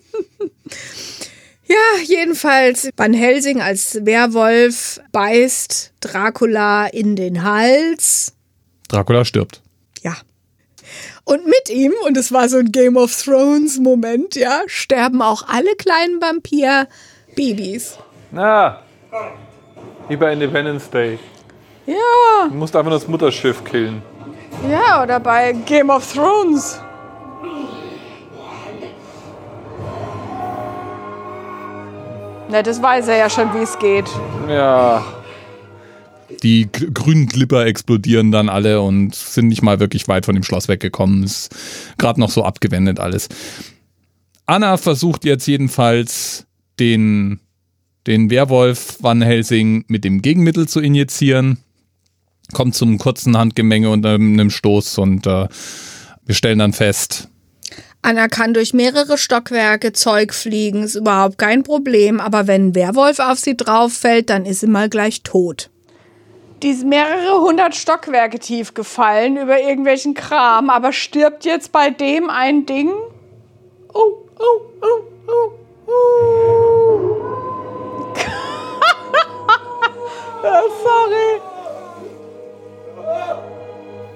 [1.68, 8.34] ja, jedenfalls Van Helsing als Werwolf beißt Dracula in den Hals.
[8.88, 9.63] Dracula stirbt.
[11.26, 15.48] Und mit ihm, und es war so ein Game of Thrones Moment, ja, sterben auch
[15.48, 17.98] alle kleinen Vampir-Babys.
[18.32, 18.80] Na,
[20.10, 21.20] wie bei Independence Day.
[21.86, 24.02] Ja, Du musst einfach nur das Mutterschiff killen.
[24.70, 26.80] ja, oder bei Game of Thrones.
[32.50, 34.06] Na, das weiß er ja schon, wie es geht.
[34.48, 35.04] Ja,
[36.44, 40.68] Die grünen Glipper explodieren dann alle und sind nicht mal wirklich weit von dem Schloss
[40.68, 41.24] weggekommen.
[41.24, 41.56] Ist
[41.98, 43.30] gerade noch so abgewendet alles.
[44.46, 46.46] Anna versucht jetzt jedenfalls
[46.80, 47.40] den
[48.06, 51.60] den Werwolf Van Helsing mit dem Gegenmittel zu injizieren.
[52.52, 55.48] Kommt zum kurzen Handgemenge unter einem Stoß und äh,
[56.26, 57.30] wir stellen dann fest,
[58.06, 63.20] Anna kann durch mehrere Stockwerke Zeug fliegen, ist überhaupt kein Problem, aber wenn ein Werwolf
[63.20, 65.70] auf sie drauf fällt, dann ist sie mal gleich tot.
[66.64, 72.30] Die ist mehrere hundert Stockwerke tief gefallen über irgendwelchen Kram, aber stirbt jetzt bei dem
[72.30, 72.90] ein Ding?
[73.94, 75.52] Oh, oh, oh, oh,
[75.88, 75.92] oh.
[80.84, 81.42] Sorry.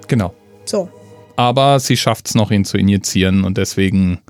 [0.08, 0.34] genau.
[0.64, 0.90] So.
[1.36, 4.22] aber sie schafft es noch, ihn zu injizieren und deswegen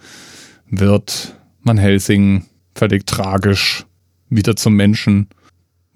[0.71, 3.85] wird Van Helsing völlig tragisch
[4.29, 5.29] wieder zum Menschen.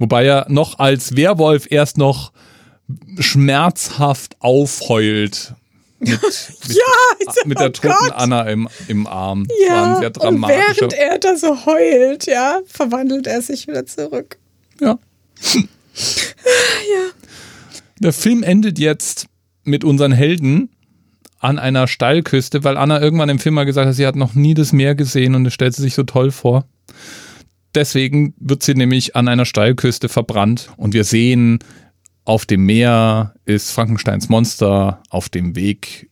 [0.02, 2.32] Wobei er noch als Werwolf erst noch
[3.20, 5.54] schmerzhaft aufheult.
[6.00, 6.10] Mit,
[6.68, 8.12] mit, Ja, mit der oh toten Gott.
[8.14, 9.46] Anna im, im Arm.
[9.68, 14.40] Ja, sehr und während er da so heult, ja, verwandelt er sich wieder zurück.
[14.80, 14.98] Ja.
[18.00, 19.28] Der Film endet jetzt
[19.66, 20.72] mit unseren Helden
[21.38, 24.56] an einer Steilküste, weil Anna irgendwann im Film mal gesagt hat, sie hat noch nie
[24.56, 26.66] das Meer gesehen und es stellt sie sich so toll vor.
[27.74, 31.60] Deswegen wird sie nämlich an einer Steilküste verbrannt und wir sehen,
[32.26, 36.10] auf dem Meer ist Frankensteins Monster auf dem Weg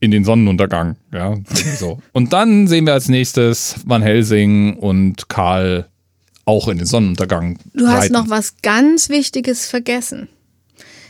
[0.00, 0.96] in den Sonnenuntergang.
[1.12, 1.36] Ja,
[1.78, 2.00] so.
[2.12, 5.88] Und dann sehen wir als nächstes Van Helsing und Karl
[6.44, 7.58] auch in den Sonnenuntergang.
[7.74, 8.12] Du hast reiten.
[8.12, 10.28] noch was ganz Wichtiges vergessen.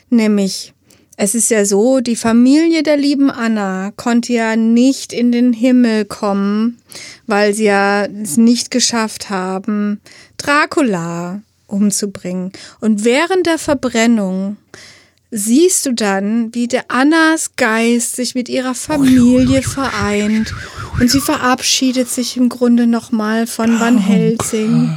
[0.08, 0.72] Nämlich,
[1.16, 6.04] es ist ja so, die Familie der lieben Anna konnte ja nicht in den Himmel
[6.04, 6.78] kommen,
[7.26, 10.00] weil sie ja es nicht geschafft haben,
[10.36, 12.52] Dracula umzubringen.
[12.80, 14.58] Und während der Verbrennung
[15.30, 20.54] siehst du dann, wie der Annas Geist sich mit ihrer Familie vereint
[21.00, 24.96] und sie verabschiedet sich im Grunde nochmal von Van Helsing.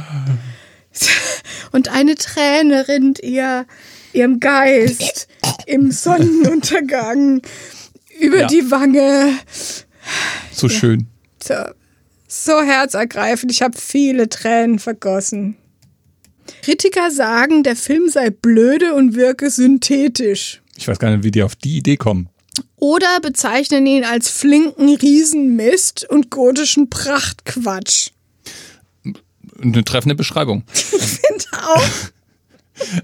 [1.72, 3.64] Und eine Träne rinnt ihr
[4.12, 5.28] ihrem Geist
[5.66, 7.42] im Sonnenuntergang
[8.18, 8.46] über Ja.
[8.46, 9.34] die Wange.
[10.52, 11.06] So schön.
[11.42, 11.54] So,
[12.28, 13.50] so herzergreifend.
[13.52, 15.56] Ich habe viele Tränen vergossen.
[16.62, 20.60] Kritiker sagen, der Film sei blöde und wirke synthetisch.
[20.76, 22.28] Ich weiß gar nicht, wie die auf die Idee kommen.
[22.76, 28.10] Oder bezeichnen ihn als flinken Riesenmist und gotischen Prachtquatsch.
[29.62, 30.64] Eine treffende Beschreibung.
[30.72, 31.84] Find auch.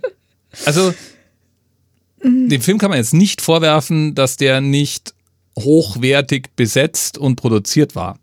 [0.67, 0.93] Also,
[2.23, 5.15] dem Film kann man jetzt nicht vorwerfen, dass der nicht
[5.59, 8.19] hochwertig besetzt und produziert war.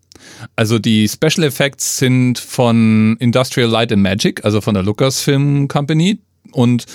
[0.56, 6.18] Also die Special Effects sind von Industrial Light and Magic, also von der Lucasfilm Company.
[6.52, 6.86] Und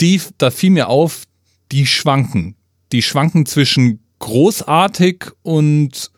[0.00, 1.24] die, da fiel mir auf,
[1.72, 2.56] die schwanken.
[2.92, 6.10] Die schwanken zwischen großartig und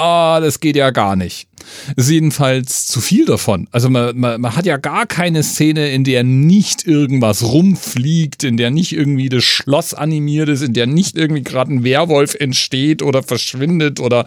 [0.00, 1.48] ah, das geht ja gar nicht.
[1.96, 3.68] Ist jedenfalls zu viel davon.
[3.70, 8.56] Also man, man, man hat ja gar keine Szene, in der nicht irgendwas rumfliegt, in
[8.56, 13.02] der nicht irgendwie das Schloss animiert ist, in der nicht irgendwie gerade ein Werwolf entsteht
[13.02, 14.26] oder verschwindet oder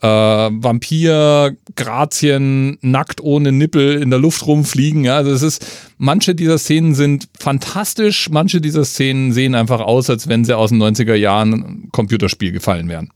[0.00, 5.04] äh, Vampir, Grazien, nackt ohne Nippel in der Luft rumfliegen.
[5.04, 5.66] Ja, also es ist,
[5.98, 10.70] manche dieser Szenen sind fantastisch, manche dieser Szenen sehen einfach aus, als wenn sie aus
[10.70, 13.10] den 90er Jahren Computerspiel gefallen wären.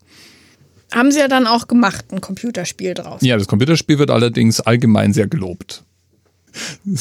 [0.93, 3.23] Haben sie ja dann auch gemacht, ein Computerspiel draus.
[3.23, 5.85] Ja, das Computerspiel wird allerdings allgemein sehr gelobt.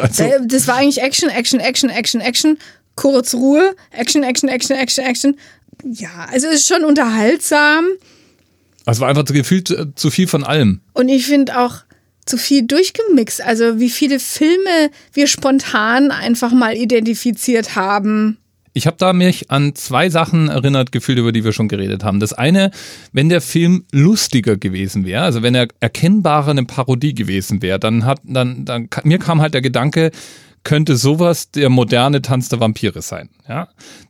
[0.00, 2.58] also, Äh, Das war eigentlich Action, Action, Action, Action, Action.
[2.96, 3.76] Kurz Ruhe.
[3.92, 5.36] Action, Action, Action, Action, Action.
[5.84, 7.84] Ja, also es ist schon unterhaltsam.
[8.86, 10.80] es war einfach gefühlt zu viel von allem.
[10.94, 11.76] Und ich finde auch
[12.26, 13.40] zu viel durchgemixt.
[13.40, 18.38] Also wie viele Filme wir spontan einfach mal identifiziert haben.
[18.78, 22.20] Ich habe da mich an zwei Sachen erinnert gefühlt, über die wir schon geredet haben.
[22.20, 22.70] Das eine,
[23.12, 28.04] wenn der Film lustiger gewesen wäre, also wenn er erkennbarer eine Parodie gewesen wäre, dann
[28.04, 30.12] hat, dann, dann, mir kam halt der Gedanke,
[30.62, 33.30] könnte sowas der moderne Tanz der Vampire sein.
[33.48, 33.66] Ja?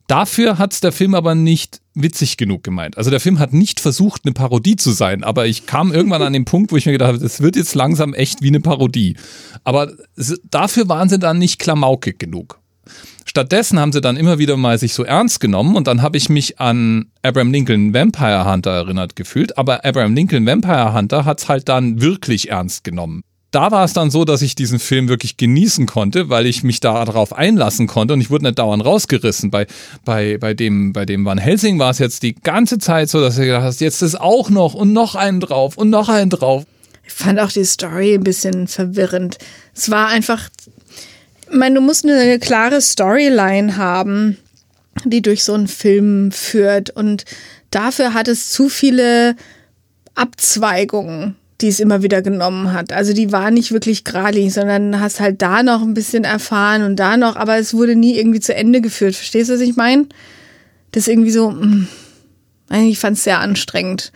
[0.07, 2.99] Dafür hat's der Film aber nicht witzig genug gemeint.
[2.99, 6.35] Also der Film hat nicht versucht, eine Parodie zu sein, aber ich kam irgendwann an
[6.35, 9.17] den Punkt, wo ich mir gedacht habe, das wird jetzt langsam echt wie eine Parodie.
[9.65, 12.58] Aber es- dafür waren sie dann nicht klamaukig genug.
[13.25, 16.29] Stattdessen haben sie dann immer wieder mal sich so ernst genommen und dann habe ich
[16.29, 21.69] mich an Abraham Lincoln Vampire Hunter erinnert gefühlt, aber Abraham Lincoln Vampire Hunter hat's halt
[21.69, 23.23] dann wirklich ernst genommen.
[23.51, 26.81] Da war es dann so, dass ich diesen Film wirklich genießen konnte, weil ich mich
[26.81, 29.51] da darauf einlassen konnte und ich wurde nicht dauernd rausgerissen.
[29.51, 29.67] Bei,
[30.05, 33.37] bei, bei, dem, bei dem Van Helsing war es jetzt die ganze Zeit so, dass
[33.37, 36.65] du gedacht hast, jetzt ist auch noch und noch einen drauf und noch einen drauf.
[37.07, 39.39] Ich fand auch die Story ein bisschen verwirrend.
[39.75, 40.51] Es war einfach,
[41.51, 44.37] ich meine, du musst eine klare Storyline haben,
[45.05, 46.91] die durch so einen Film führt.
[46.91, 47.25] Und
[47.71, 49.37] dafür hat es zu viele
[50.15, 52.93] Abzweigungen die es immer wieder genommen hat.
[52.93, 56.97] Also die war nicht wirklich geradlinig, sondern hast halt da noch ein bisschen erfahren und
[56.97, 59.17] da noch, aber es wurde nie irgendwie zu Ende geführt.
[59.17, 60.07] Verstehst du, was ich meine?
[60.93, 61.87] Das ist irgendwie so, mh,
[62.69, 64.13] eigentlich fand es sehr anstrengend.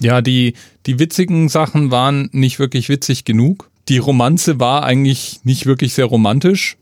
[0.00, 0.54] Ja, die,
[0.86, 3.70] die witzigen Sachen waren nicht wirklich witzig genug.
[3.88, 6.76] Die Romanze war eigentlich nicht wirklich sehr romantisch.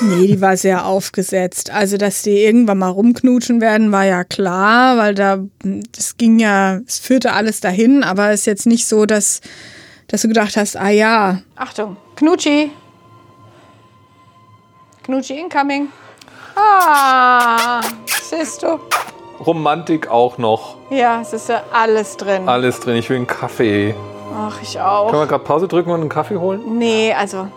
[0.00, 1.70] Nee, die war sehr aufgesetzt.
[1.70, 5.44] Also, dass die irgendwann mal rumknutschen werden, war ja klar, weil da,
[5.92, 9.40] das ging ja, es führte alles dahin, aber es ist jetzt nicht so, dass,
[10.06, 11.40] dass du gedacht hast, ah ja.
[11.56, 12.70] Achtung, Knutschi.
[15.02, 15.88] Knutschi incoming.
[16.56, 17.80] Ah,
[18.30, 18.78] siehst du?
[19.44, 20.76] Romantik auch noch.
[20.90, 22.48] Ja, es ist ja alles drin.
[22.48, 22.96] Alles drin.
[22.96, 23.94] Ich will einen Kaffee.
[24.36, 25.10] Ach, ich auch.
[25.10, 26.60] Können wir gerade Pause drücken und einen Kaffee holen?
[26.78, 27.48] Nee, also,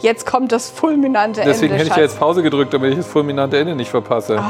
[0.00, 1.84] jetzt kommt das fulminante Deswegen Ende.
[1.84, 4.42] hätte ich ja jetzt Pause gedrückt, damit ich das fulminante Ende nicht verpasse.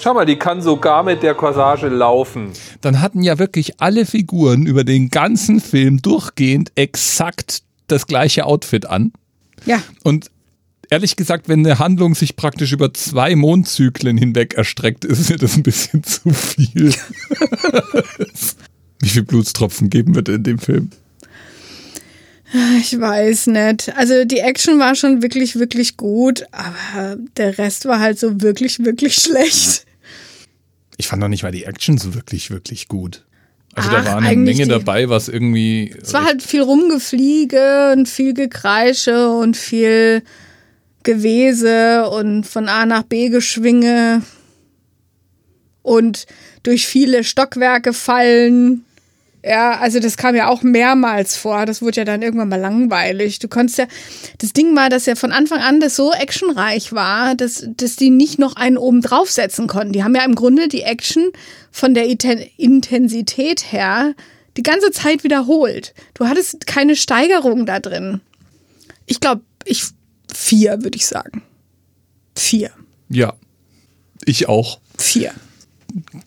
[0.00, 2.52] Schau mal, die kann sogar mit der Corsage laufen.
[2.80, 8.86] Dann hatten ja wirklich alle Figuren über den ganzen Film durchgehend exakt das gleiche Outfit
[8.86, 9.12] an.
[9.66, 10.30] Ja, Und
[10.88, 15.56] ehrlich gesagt, wenn eine Handlung sich praktisch über zwei Mondzyklen hinweg erstreckt, ist mir das
[15.56, 16.94] ein bisschen zu viel.
[19.00, 20.90] Wie viel Blutstropfen geben wir denn in dem Film?
[22.80, 23.96] Ich weiß nicht.
[23.96, 28.84] Also die Action war schon wirklich, wirklich gut, aber der Rest war halt so wirklich,
[28.84, 29.86] wirklich schlecht.
[30.96, 33.24] Ich fand noch nicht mal die Action so wirklich, wirklich gut.
[33.74, 35.94] Also Ach, da war eine Menge dabei, was irgendwie.
[36.02, 40.22] Es war halt viel Rumgefliege und viel Gekreische und viel
[41.04, 44.22] Gewese und von A nach B geschwinge
[45.82, 46.26] und
[46.64, 48.84] durch viele Stockwerke fallen.
[49.42, 51.64] Ja, also das kam ja auch mehrmals vor.
[51.64, 53.38] Das wurde ja dann irgendwann mal langweilig.
[53.38, 53.86] Du konntest ja,
[54.38, 58.10] das Ding war, dass ja von Anfang an das so actionreich war, dass, dass die
[58.10, 59.94] nicht noch einen oben draufsetzen konnten.
[59.94, 61.30] Die haben ja im Grunde die Action
[61.70, 64.14] von der Intensität her
[64.56, 65.94] die ganze Zeit wiederholt.
[66.14, 68.20] Du hattest keine Steigerung da drin.
[69.06, 69.84] Ich glaube, ich
[70.32, 71.42] vier würde ich sagen.
[72.36, 72.70] Vier.
[73.08, 73.32] Ja.
[74.26, 74.80] Ich auch.
[74.98, 75.32] Vier.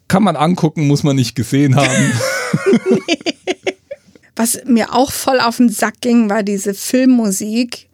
[0.07, 2.13] Kann man angucken, muss man nicht gesehen haben.
[4.35, 7.87] Was mir auch voll auf den Sack ging, war diese Filmmusik.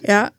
[0.00, 0.30] Ja.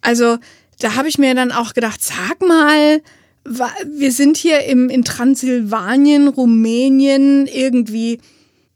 [0.00, 0.38] Also,
[0.80, 3.00] da habe ich mir dann auch gedacht, sag mal,
[3.44, 8.20] wir sind hier im, in Transsilvanien, Rumänien irgendwie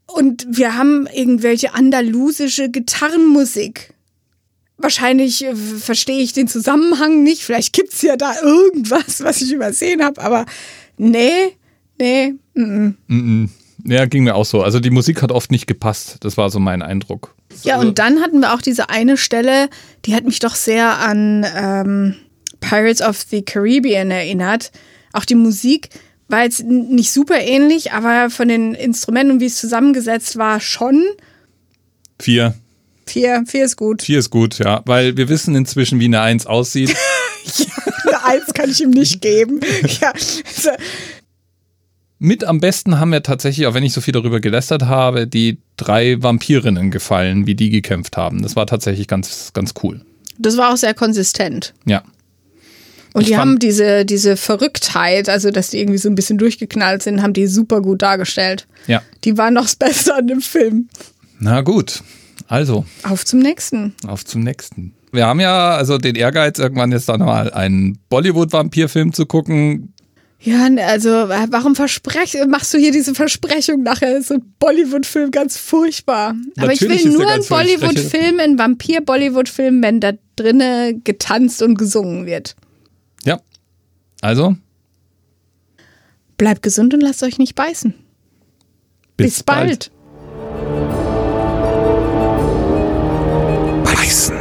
[0.07, 3.93] und wir haben irgendwelche andalusische Gitarrenmusik.
[4.77, 7.43] Wahrscheinlich äh, verstehe ich den Zusammenhang nicht.
[7.43, 10.45] Vielleicht gibt's ja da irgendwas, was ich übersehen habe, aber
[10.97, 11.57] nee,
[11.99, 13.49] nee, mm, mm.
[13.87, 14.61] Ja, ging mir auch so.
[14.61, 16.17] Also die Musik hat oft nicht gepasst.
[16.21, 17.35] Das war so mein Eindruck.
[17.63, 19.69] Ja, und dann hatten wir auch diese eine Stelle,
[20.05, 22.15] die hat mich doch sehr an ähm,
[22.59, 24.71] Pirates of the Caribbean erinnert.
[25.13, 25.89] Auch die Musik
[26.27, 31.03] war jetzt nicht super ähnlich, aber von den Instrumenten wie es zusammengesetzt war, schon.
[32.19, 32.55] Vier.
[33.05, 34.01] Vier, vier ist gut.
[34.01, 34.81] Vier ist gut, ja.
[34.85, 36.93] Weil wir wissen inzwischen, wie eine Eins aussieht.
[38.05, 39.61] Eine Eins kann ich ihm nicht geben.
[40.01, 40.69] Ja, also,
[42.19, 45.59] Mit am besten haben mir tatsächlich, auch wenn ich so viel darüber gelästert habe, die
[45.77, 48.41] drei Vampirinnen gefallen, wie die gekämpft haben.
[48.41, 50.01] Das war tatsächlich ganz, ganz cool.
[50.39, 51.73] das war auch sehr konsistent.
[51.85, 52.03] Ja.
[53.13, 57.03] Und Ich die haben diese, diese Verrücktheit, also dass die irgendwie so ein bisschen durchgeknallt
[57.03, 58.67] sind, haben die super gut dargestellt.
[58.87, 59.01] Ja.
[59.23, 60.89] Die waren noch das Beste an dem Film.
[61.39, 62.03] Na gut.
[62.47, 63.93] Also, Auf zum nächsten.
[64.07, 64.93] auf zum nächsten.
[65.11, 69.93] Wir haben ja also den Ehrgeiz, irgendwann jetzt dann mal einen Bollywood-Vampirfilm zu gucken.
[70.39, 74.17] Ja, also warum versprech, machst du hier diese Versprechung nachher?
[74.17, 76.35] Ist so ein Bollywood-Film ganz furchtbar.
[76.57, 77.43] Aber ich Natürlich will nur einen.
[77.43, 82.55] Bollywood-Film, einen Vampir-Bollywood-Film, wenn da drinne getanzt und gesungen wird.
[83.25, 83.41] Ja.
[84.21, 84.55] Also,
[86.37, 87.95] Bleibt gesund und lasst euch nicht beißen.
[89.17, 89.91] Bis, bald.
[93.83, 94.37] Beißen.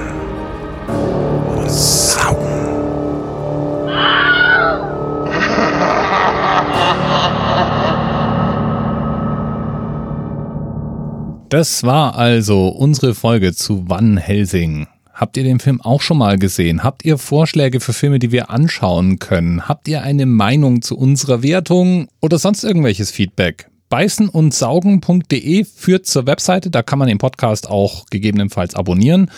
[11.56, 14.88] Das war also unsere Folge zu Van Helsing.
[15.14, 16.84] Habt ihr den Film auch schon mal gesehen?
[16.84, 19.66] Habt ihr Vorschläge für Filme, die wir anschauen können?
[19.66, 23.70] Habt ihr eine Meinung zu unserer Wertung oder sonst irgendwelches Feedback?
[23.88, 29.30] Beißen und saugen.de führt zur Webseite, da kann man den Podcast auch gegebenenfalls abonnieren.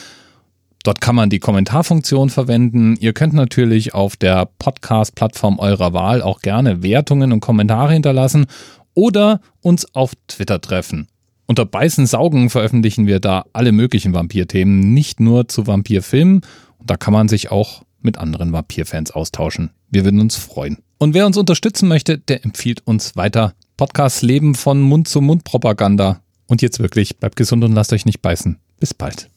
[0.83, 2.97] Dort kann man die Kommentarfunktion verwenden.
[2.99, 8.47] Ihr könnt natürlich auf der Podcast-Plattform eurer Wahl auch gerne Wertungen und Kommentare hinterlassen
[8.95, 11.07] oder uns auf Twitter treffen.
[11.51, 16.43] Unter Beißen Saugen veröffentlichen wir da alle möglichen Vampirthemen, nicht nur zu Vampirfilmen.
[16.77, 19.71] Und da kann man sich auch mit anderen Vampirfans austauschen.
[19.91, 20.77] Wir würden uns freuen.
[20.99, 23.55] Und wer uns unterstützen möchte, der empfiehlt uns weiter.
[23.79, 26.21] Podcasts leben von Mund-zu-Mund-Propaganda.
[26.49, 28.59] Und jetzt wirklich, bleibt gesund und lasst euch nicht beißen.
[28.79, 29.31] Bis bald.